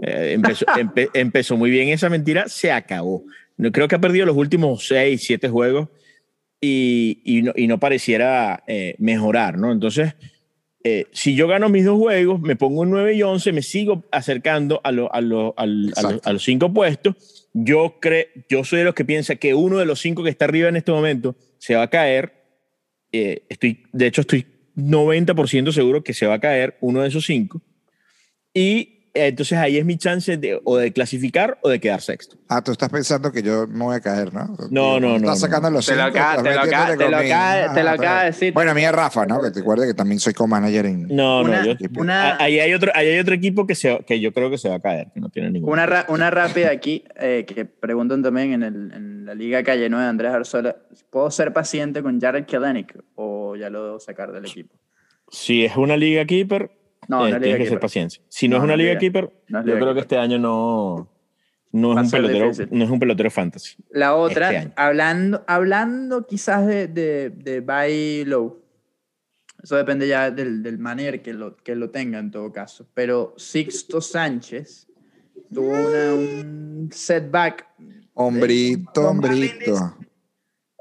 [0.02, 3.24] Eh, empezó, empe- empezó muy bien esa mentira, se acabó.
[3.56, 5.88] No, creo que ha perdido los últimos 6, 7 juegos
[6.60, 9.72] y, y, no, y no pareciera eh, mejorar, ¿no?
[9.72, 10.14] Entonces,
[10.82, 14.04] eh, si yo gano mis dos juegos, me pongo un 9 y 11, me sigo
[14.10, 16.20] acercando a, lo- a, lo- a, los- Exacto.
[16.28, 17.48] a los cinco puestos.
[17.52, 20.44] Yo, cre yo soy de los que piensa que uno de los cinco que está
[20.46, 22.32] arriba en este momento se va a caer.
[23.12, 27.26] Eh, estoy, de hecho, estoy 90% seguro que se va a caer uno de esos
[27.26, 27.60] cinco.
[28.54, 32.36] Y entonces ahí es mi chance de, o de clasificar o de quedar sexto.
[32.48, 34.56] Ah, tú estás pensando que yo me voy a caer, ¿no?
[34.70, 35.36] No, no, no, Estás no.
[35.36, 36.42] sacando los Te lo cinco, acaba-
[38.20, 38.52] de decir.
[38.52, 39.40] Bueno, a mí es Rafa, ¿no?
[39.42, 41.06] Que te acuerdes que también soy co-manager en...
[41.08, 44.20] No, Una- no, yo, una- ahí, hay otro, ahí hay otro equipo que, se, que
[44.20, 45.70] yo creo que se va a caer, que no tiene ningún.
[45.72, 49.88] Una, ra- una rápida aquí, eh, que preguntan también en, el- en la Liga Calle
[49.88, 50.76] 9 de Andrés Arzola.
[51.10, 54.74] ¿Puedo ser paciente con Jared Kelenic o ya lo debo sacar del equipo?
[55.30, 56.70] Si es una liga keeper,
[57.10, 58.22] No, eh, no tienes que ser paciencia.
[58.28, 59.00] Si no, No, es una liga liga.
[59.00, 59.98] keeper, No yo creo que keeper.
[60.02, 61.10] este año no,
[61.72, 62.68] no, es un pelotero, difícil.
[62.70, 63.76] no es un pelotero fantasy.
[63.90, 68.60] La otra, Este hablando, hablando quizás de, de, de buy low.
[69.62, 72.88] Eso depende ya del, del manager que lo, que lo tenga en todo caso.
[72.94, 74.86] Pero Sixto Sánchez
[75.52, 77.66] tuvo una- un setback.
[78.14, 79.96] Hombrito, hombrito.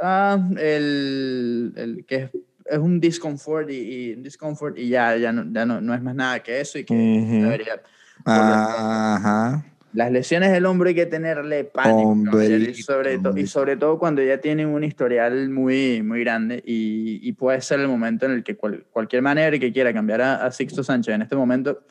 [0.01, 2.31] Ah, el, el que es,
[2.69, 3.73] es un discomfort y,
[4.09, 6.77] y, un discomfort y ya, ya, no, ya no, no es más nada que eso
[6.77, 7.43] y que Ujú.
[7.43, 7.81] debería...
[8.25, 9.65] Ajá.
[9.91, 12.15] Las lesiones del hombro hay que tenerle pánico.
[12.23, 17.19] caballero, y, sobre y sobre todo cuando ya tienen un historial muy, muy grande y,
[17.27, 20.45] y puede ser el momento en el que cual- cualquier manera que quiera cambiar a,
[20.45, 21.83] a Sixto Sánchez en este momento,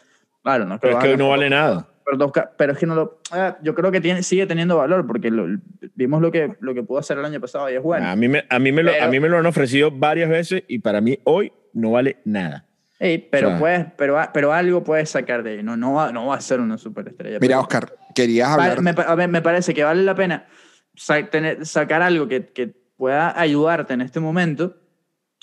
[0.44, 1.88] claro, no Pero es que no vale nada.
[2.16, 3.18] Dos ca- pero es que no lo...
[3.32, 5.46] ah, yo creo que tiene, sigue teniendo valor porque lo-
[5.94, 8.06] vimos lo que, lo que pudo hacer el año pasado y es bueno.
[8.08, 10.30] a, mí me, a, mí me lo, Pero- a mí me lo han ofrecido varias
[10.30, 12.64] veces y para mí hoy no vale nada.
[13.00, 15.62] Ey, pero, o sea- puedes, pero, pero algo puedes sacar de ahí.
[15.62, 17.38] No, no, va, no va a ser una superestrella.
[17.40, 18.82] Mira, pero- Oscar, querías Vale, hablar...
[19.08, 20.46] me, ver, me parece que vale la pena
[20.94, 24.76] sa- tener- sacar algo que, que pueda ayudarte en este momento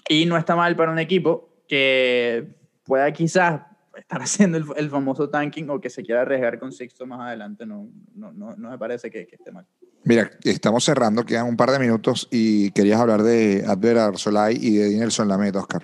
[0.09, 2.47] y no está mal para un equipo que
[2.83, 3.61] pueda quizás
[3.97, 7.65] estar haciendo el, el famoso tanking o que se quiera arriesgar con Sixto más adelante.
[7.65, 9.65] No, no, no, no me parece que, que esté mal.
[10.03, 14.75] Mira, estamos cerrando, quedan un par de minutos y querías hablar de Adver Arzolay y
[14.77, 15.81] de Dinelson Lamet, Oscar.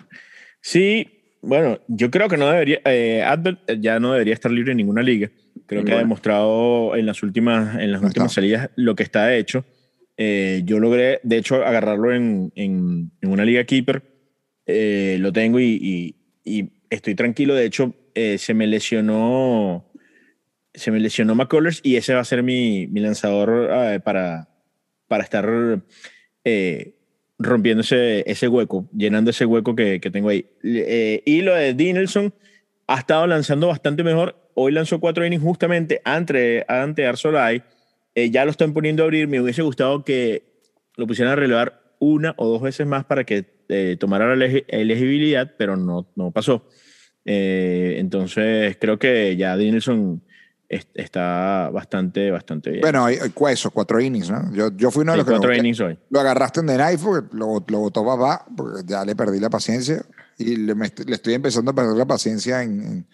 [0.61, 1.07] Sí,
[1.41, 5.01] bueno, yo creo que no debería, eh, Advert ya no debería estar libre en ninguna
[5.01, 5.31] liga.
[5.65, 8.35] Creo que ha demostrado en las últimas, en las No últimas está.
[8.41, 9.65] salidas lo que está hecho.
[10.17, 14.03] Eh, yo logré, de hecho, agarrarlo en, en, en una liga keeper.
[14.67, 17.55] Eh, lo tengo y, y- y estoy tranquilo.
[17.55, 19.85] De hecho, eh, se me lesionó,
[20.73, 24.49] se me lesionó McCullers y ese va a ser mi, mi lanzador eh, para,
[25.07, 25.83] para estar
[26.43, 26.95] eh,
[27.37, 30.45] rompiendo ese, hueco, llenando ese hueco que, que tengo ahí.
[30.63, 32.33] Eh, y lo de Dinelson
[32.87, 34.35] ha estado lanzando bastante mejor.
[34.53, 37.63] Hoy lanzó cuatro innings justamente ante, ante Arzolay.
[38.15, 39.27] Ya lo están poniendo a abrir.
[39.27, 40.43] Me hubiese gustado que
[40.97, 43.45] lo pusieran a relevar una o dos veces más para que
[43.97, 46.67] tomara la elegi- elegibilidad, pero no, no pasó.
[47.25, 50.21] Eh, entonces creo que ya Dinelson
[50.67, 52.81] es- está bastante, bastante bien.
[52.81, 53.17] Bueno, hay,
[53.71, 54.53] cuatro innings, ¿no?
[54.53, 55.99] Yo, yo fui uno de los que cuatro lo, innings hoy.
[56.09, 59.49] lo agarraste en The Knife, porque lo, lo botó papá, porque ya le perdí la
[59.49, 60.01] paciencia
[60.37, 63.07] y le, me est- le estoy empezando a perder la paciencia en, en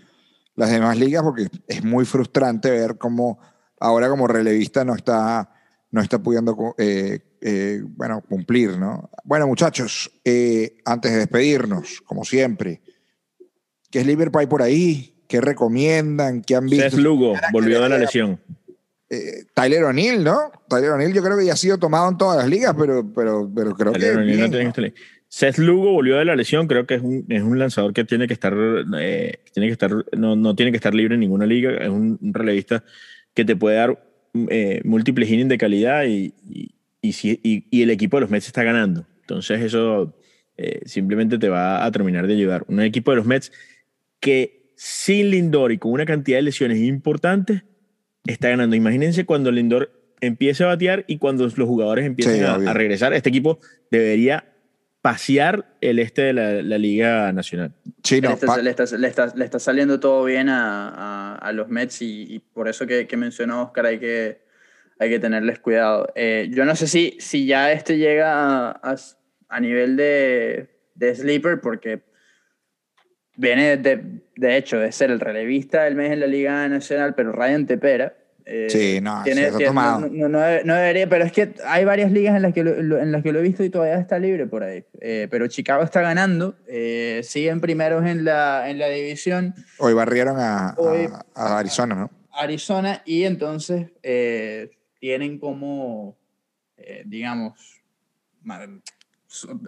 [0.55, 3.39] las demás ligas porque es muy frustrante ver cómo
[3.79, 5.51] ahora como relevista no está,
[5.91, 9.09] no está pudiendo eh, eh, bueno, cumplir, ¿no?
[9.23, 12.81] Bueno, muchachos, eh, antes de despedirnos, como siempre,
[13.91, 15.13] ¿qué es Liverpool por ahí?
[15.27, 16.41] ¿Qué recomiendan?
[16.41, 16.89] ¿Qué han visto?
[16.89, 18.39] Seth Lugo volvió de la lesión.
[19.09, 20.51] Eh, Tyler O'Neill, ¿no?
[20.69, 23.49] Tyler O'Neill yo creo que ya ha sido tomado en todas las ligas, pero, pero,
[23.53, 24.17] pero creo Tyler que...
[24.19, 24.95] O'Neill no bien, tiene ¿no?
[25.29, 28.27] Seth Lugo volvió de la lesión, creo que es un, es un lanzador que tiene
[28.27, 28.55] que estar,
[28.99, 32.17] eh, tiene que estar no, no tiene que estar libre en ninguna liga, es un,
[32.21, 32.83] un relevista
[33.33, 34.01] que te puede dar
[34.49, 36.71] eh, múltiples innings de calidad y, y,
[37.01, 39.05] y, si- y- el equipo de los Mets está ganando.
[39.21, 40.15] Entonces eso
[40.85, 42.63] simplemente te va a terminar de ayudar.
[42.67, 43.51] Un equipo de los Mets
[44.19, 47.63] que sin Lindor y con una cantidad de lesiones importantes
[48.25, 48.75] está ganando.
[48.75, 53.13] Imagínense cuando Lindor empiece a batear y cuando los jugadores empiecen Sí, a, a regresar.
[53.13, 53.59] Este equipo
[53.91, 54.53] debería
[55.01, 57.73] pasear el este de la, la Liga Nacional.
[58.09, 61.51] Le, está, pa- le, está, le está- le está saliendo todo bien a, a- a
[61.53, 64.41] los Mets y, y por eso que, que mencionó Oscar hay que,
[64.99, 66.11] hay que tenerles cuidado.
[66.15, 68.95] Eh, yo no sé si, si ya este llega a, a-
[69.49, 72.01] a nivel de, de sleeper porque
[73.37, 74.03] viene de,
[74.35, 78.13] de hecho de ser el relevista del mes en la Liga Nacional, pero Ryan Tepera
[78.49, 79.99] Eh, Sí, no, tiene- se tiene- tomado.
[79.99, 82.63] no, no- no debe- no debería, pero es que hay varias ligas en las que
[82.63, 84.85] lo, en las que lo he visto y todavía está libre por ahí.
[85.01, 89.53] Eh, pero Chicago está ganando, eh, siguen primeros en la, en la división.
[89.79, 92.09] Hoy barrieron a, a- Hoy- a Arizona, ¿no?
[92.31, 94.69] Arizona y entonces eh,
[95.01, 96.15] tienen como,
[96.77, 97.81] eh, digamos,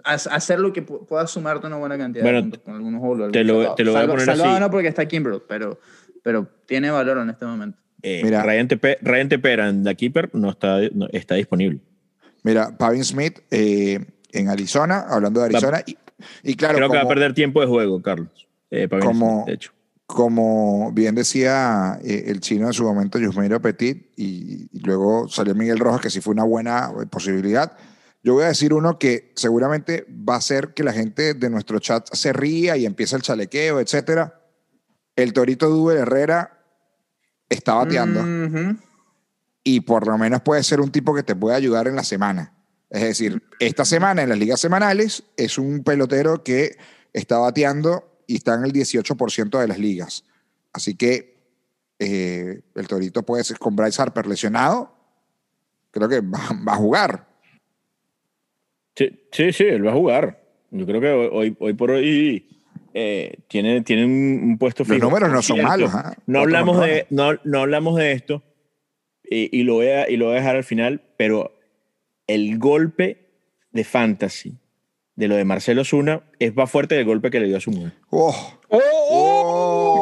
[0.04, 3.32] hacer lo que pu- pueda sumarte una buena cantidad Bueno, de puntos con algunos goles.
[3.32, 4.60] te lo- te lo voy a poner salvado así.
[4.60, 5.78] no porque está Kimbrel, pero,
[6.22, 7.78] pero tiene valor en este momento.
[8.02, 8.42] Eh, Mira.
[8.42, 11.80] Ryan, Tepe- Ryan Tepera en The Keeper no está, no- está disponible.
[12.42, 14.00] Mira, Pavin Smith eh,
[14.32, 15.82] en Arizona, hablando de Arizona.
[15.86, 15.98] Y,
[16.42, 18.48] y claro, Creo que va a como- perder tiempo de juego, Carlos.
[18.70, 19.72] Eh, Pavin Como- Smith, de hecho.
[20.06, 25.54] como bien decía eh, el chino en su momento, Yusmeiro Petit, y, y luego salió
[25.54, 27.76] Miguel Rojas, que sí fue una buena eh, posibilidad.
[28.22, 31.78] Yo voy a decir uno que seguramente va a hacer que la gente de nuestro
[31.78, 34.42] chat se ría y empiece el chalequeo, etcétera.
[35.16, 36.64] El Torito Dube Herrera
[37.48, 38.76] está bateando
[39.64, 42.54] y por lo menos puede ser un tipo que te puede ayudar en la semana.
[42.90, 46.76] Es decir, esta semana en las ligas semanales es un pelotero que
[47.12, 50.24] está bateando y está en el 18% de las ligas.
[50.72, 51.40] Así que
[51.98, 54.94] eh, el Torito puede ser con Bryce Harper lesionado.
[55.90, 57.29] Creo que va, va a jugar.
[58.96, 60.42] Sí, sí, sí, él va a jugar.
[60.70, 62.48] Yo creo que hoy, hoy, por hoy
[62.94, 65.06] eh, tiene, tiene un, un puesto Los fijo.
[65.06, 66.14] números no son cierto, malos, ¿ah?
[66.26, 68.42] No hablamos, de, no, no hablamos de esto
[69.24, 71.56] y, y lo voy a, y lo voy a dejar al final, pero
[72.26, 73.28] el golpe
[73.72, 74.54] de fantasy
[75.16, 77.70] de lo de Marcelo Zuna es más fuerte del golpe que le dio a su
[77.70, 77.92] mujer.
[78.10, 78.78] Oh, oh.
[79.92, 79.99] Holy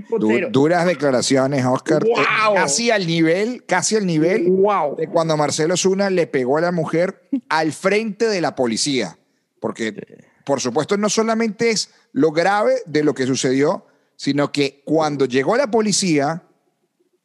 [0.00, 0.50] Potero.
[0.50, 2.04] duras declaraciones, Oscar.
[2.04, 2.54] Eh, Wow.
[2.54, 4.96] casi al nivel, casi al nivel Wow.
[4.96, 9.18] de cuando Marcelo Zuna le pegó a la mujer al frente de la policía.
[9.60, 9.94] Porque,
[10.44, 13.86] por supuesto, no solamente es lo grave de lo que sucedió,
[14.16, 16.42] sino que cuando llegó la policía,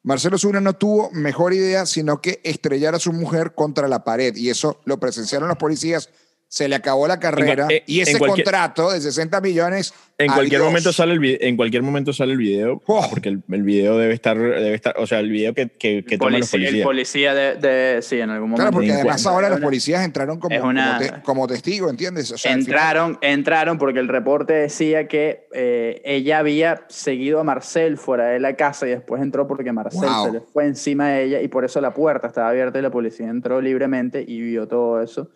[0.03, 4.35] Marcelo Zuna no tuvo mejor idea sino que estrellar a su mujer contra la pared.
[4.35, 6.09] Y eso lo presenciaron los policías.
[6.53, 7.67] Se le acabó la carrera.
[7.69, 9.93] eh, y ese contrato de 60 millones.
[10.17, 10.69] En cualquier adiós.
[10.69, 13.07] momento sale el video, en cualquier momento sale el video, Oh.
[13.09, 16.17] porque el, el video debe estar, debe estar, o sea, el video que, que, que
[16.17, 17.31] toman los Policía- el policías.
[17.31, 17.55] policía de,
[17.95, 18.63] de- sí, en algún momento.
[18.63, 22.29] Claro, porque además ahora los policías entraron como, una- como, te- como testigo, ¿entiendes?
[22.33, 27.39] O sea, al final- Entraron, entraron porque el reporte decía que eh, ella había seguido
[27.39, 30.25] a Marcel fuera de la casa y después entró porque Marcel Wow.
[30.25, 32.91] se le fue encima de ella y por eso la puerta estaba abierta y la
[32.91, 35.31] policía entró libremente y vio todo eso.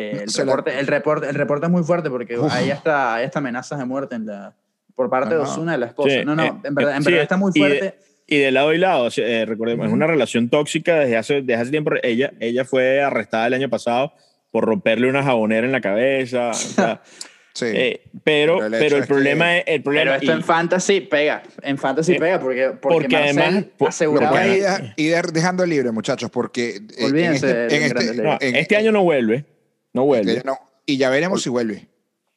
[0.00, 2.52] Eh, el, Se la- reporte, el, reporte, el reporte es muy fuerte porque Uf.
[2.52, 4.54] hay hasta, hay hasta amenazas de muerte en la,
[4.94, 5.50] por parte de No, no.
[5.50, 6.10] Osuna de la esposa.
[6.10, 7.98] Sí, no, no, eh, en verdad, en sí, verdad está muy y de- fuerte.
[8.30, 11.70] Y de lado y lado, eh, recordemos, es una relación tóxica desde hace, desde hace
[11.70, 11.92] tiempo.
[12.02, 14.12] Ella, ella fue arrestada el año pasado
[14.50, 16.50] por romperle una jabonera en la cabeza.
[16.50, 17.00] o sea,
[17.54, 17.66] Sí.
[17.74, 20.38] eh, pero, Pero el pero el, es que- problema es el Pero problema esto en
[20.38, 25.66] y- fantasy pega, en fantasy Eh, pega porque, porque, porque Marcel además- aseguraba ir dejando
[25.66, 29.44] libre, muchachos, porque en Olvídense este- de en este- no, en- este año no vuelve.
[29.92, 30.42] No vuelve.
[30.44, 30.58] no.
[30.86, 31.88] y ya veremos si vuelve.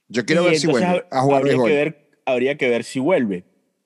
[0.07, 1.69] Yo quiero Y ver si vuelve a jugar habría béisbol.
[1.69, 3.45] que ver Habría que ver si vuelve.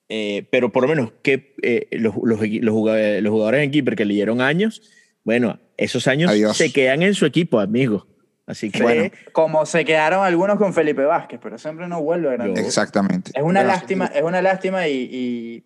[0.10, 3.96] Eh, pero por lo menos que eh, los, los, los jugadores, los jugadores en Keeper
[3.96, 4.82] que le dieron años,
[5.24, 6.56] bueno, esos años Adiós.
[6.58, 8.06] se quedan en su equipo, amigos.
[8.46, 9.10] Así que Bueno.
[9.32, 12.46] Como se quedaron algunos con Felipe Vázquez, pero siempre no vuelve a.
[12.60, 13.32] Exactamente.
[13.34, 15.64] Es una Pero- lástima, es una lástima y, y,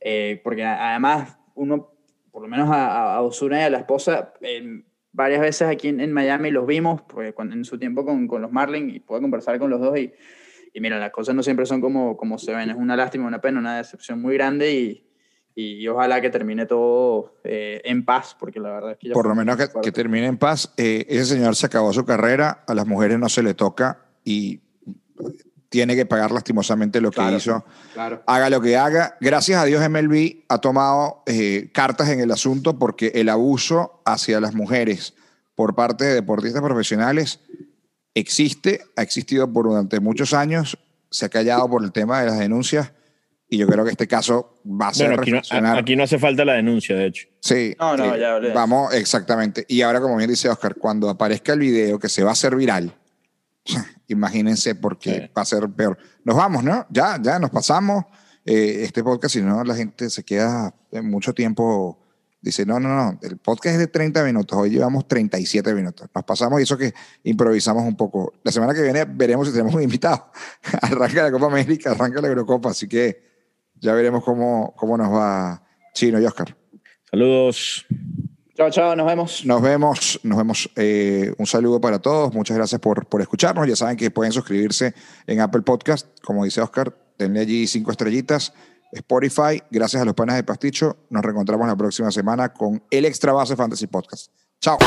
[0.00, 1.92] eh, porque además uno,
[2.30, 4.82] por lo menos a, a Osuna y a la esposa, eh,
[5.16, 8.42] varias veces aquí en, en Miami los vimos, porque cuando- en su tiempo con, con
[8.42, 10.12] los Marlins y puedo conversar con los dos y,
[10.74, 13.40] y mira, las cosas no siempre son como, como se ven, es una lástima, una
[13.40, 15.02] pena, una decepción muy grande y,
[15.54, 19.34] y ojalá que termine todo eh, en paz, porque la verdad es que Por lo
[19.34, 20.74] menos que, que termine en paz.
[20.76, 24.60] Eh, ese señor se acabó su carrera, a las mujeres no se le toca y
[25.76, 27.62] tiene que pagar lastimosamente lo que Claro, hizo.
[27.92, 28.22] Claro.
[28.26, 29.18] Haga lo que haga.
[29.20, 34.40] Gracias a Dios MLB ha tomado eh, cartas en el asunto porque el abuso hacia
[34.40, 35.12] las mujeres
[35.54, 37.40] por parte de deportistas profesionales
[38.14, 40.78] existe, ha existido por durante muchos años,
[41.10, 42.92] se ha callado por el tema de las denuncias
[43.46, 46.18] y yo creo que este caso va a ser bueno, aquí no, aquí no hace
[46.18, 47.28] falta la denuncia, de hecho.
[47.42, 47.76] Sí.
[47.78, 49.66] No, no, eh, ya hablé Vamos, exactamente.
[49.68, 52.56] Y ahora, como bien dice Oscar, cuando aparezca el video que se va a hacer
[52.56, 52.94] viral,
[54.08, 55.30] imagínense porque Sí.
[55.36, 55.98] va a ser peor.
[56.24, 56.86] Nos vamos, ¿no?
[56.90, 58.04] Ya, ya nos pasamos.
[58.44, 61.98] Eh, este podcast, si no, la gente se queda mucho tiempo.
[62.40, 66.08] Dice, no, no, no, el podcast es de 30 minutos, hoy llevamos 37 minutos.
[66.14, 66.94] Nos pasamos y eso que
[67.24, 68.34] improvisamos un poco.
[68.44, 70.30] La semana que viene veremos si tenemos un invitado.
[70.82, 73.20] arranca la Copa América, arranca la Eurocopa, así que
[73.74, 76.56] ya veremos cómo, cómo nos va Chino y Oscar.
[77.10, 77.84] Saludos.
[78.56, 79.44] Chao, chao, nos vemos.
[79.44, 80.70] Nos vemos, nos vemos.
[80.76, 82.32] Eh, un saludo para todos.
[82.32, 83.68] Muchas gracias por, por escucharnos.
[83.68, 84.94] Ya saben que pueden suscribirse
[85.26, 86.06] en Apple Podcast.
[86.24, 88.54] Como dice Oscar, denle allí cinco estrellitas.
[88.92, 89.62] Spotify.
[89.70, 90.96] Gracias a los panes de Pasticho.
[91.10, 94.30] Nos reencontramos la próxima semana con el Extra Base Fantasy Podcast.
[94.58, 94.78] Chao.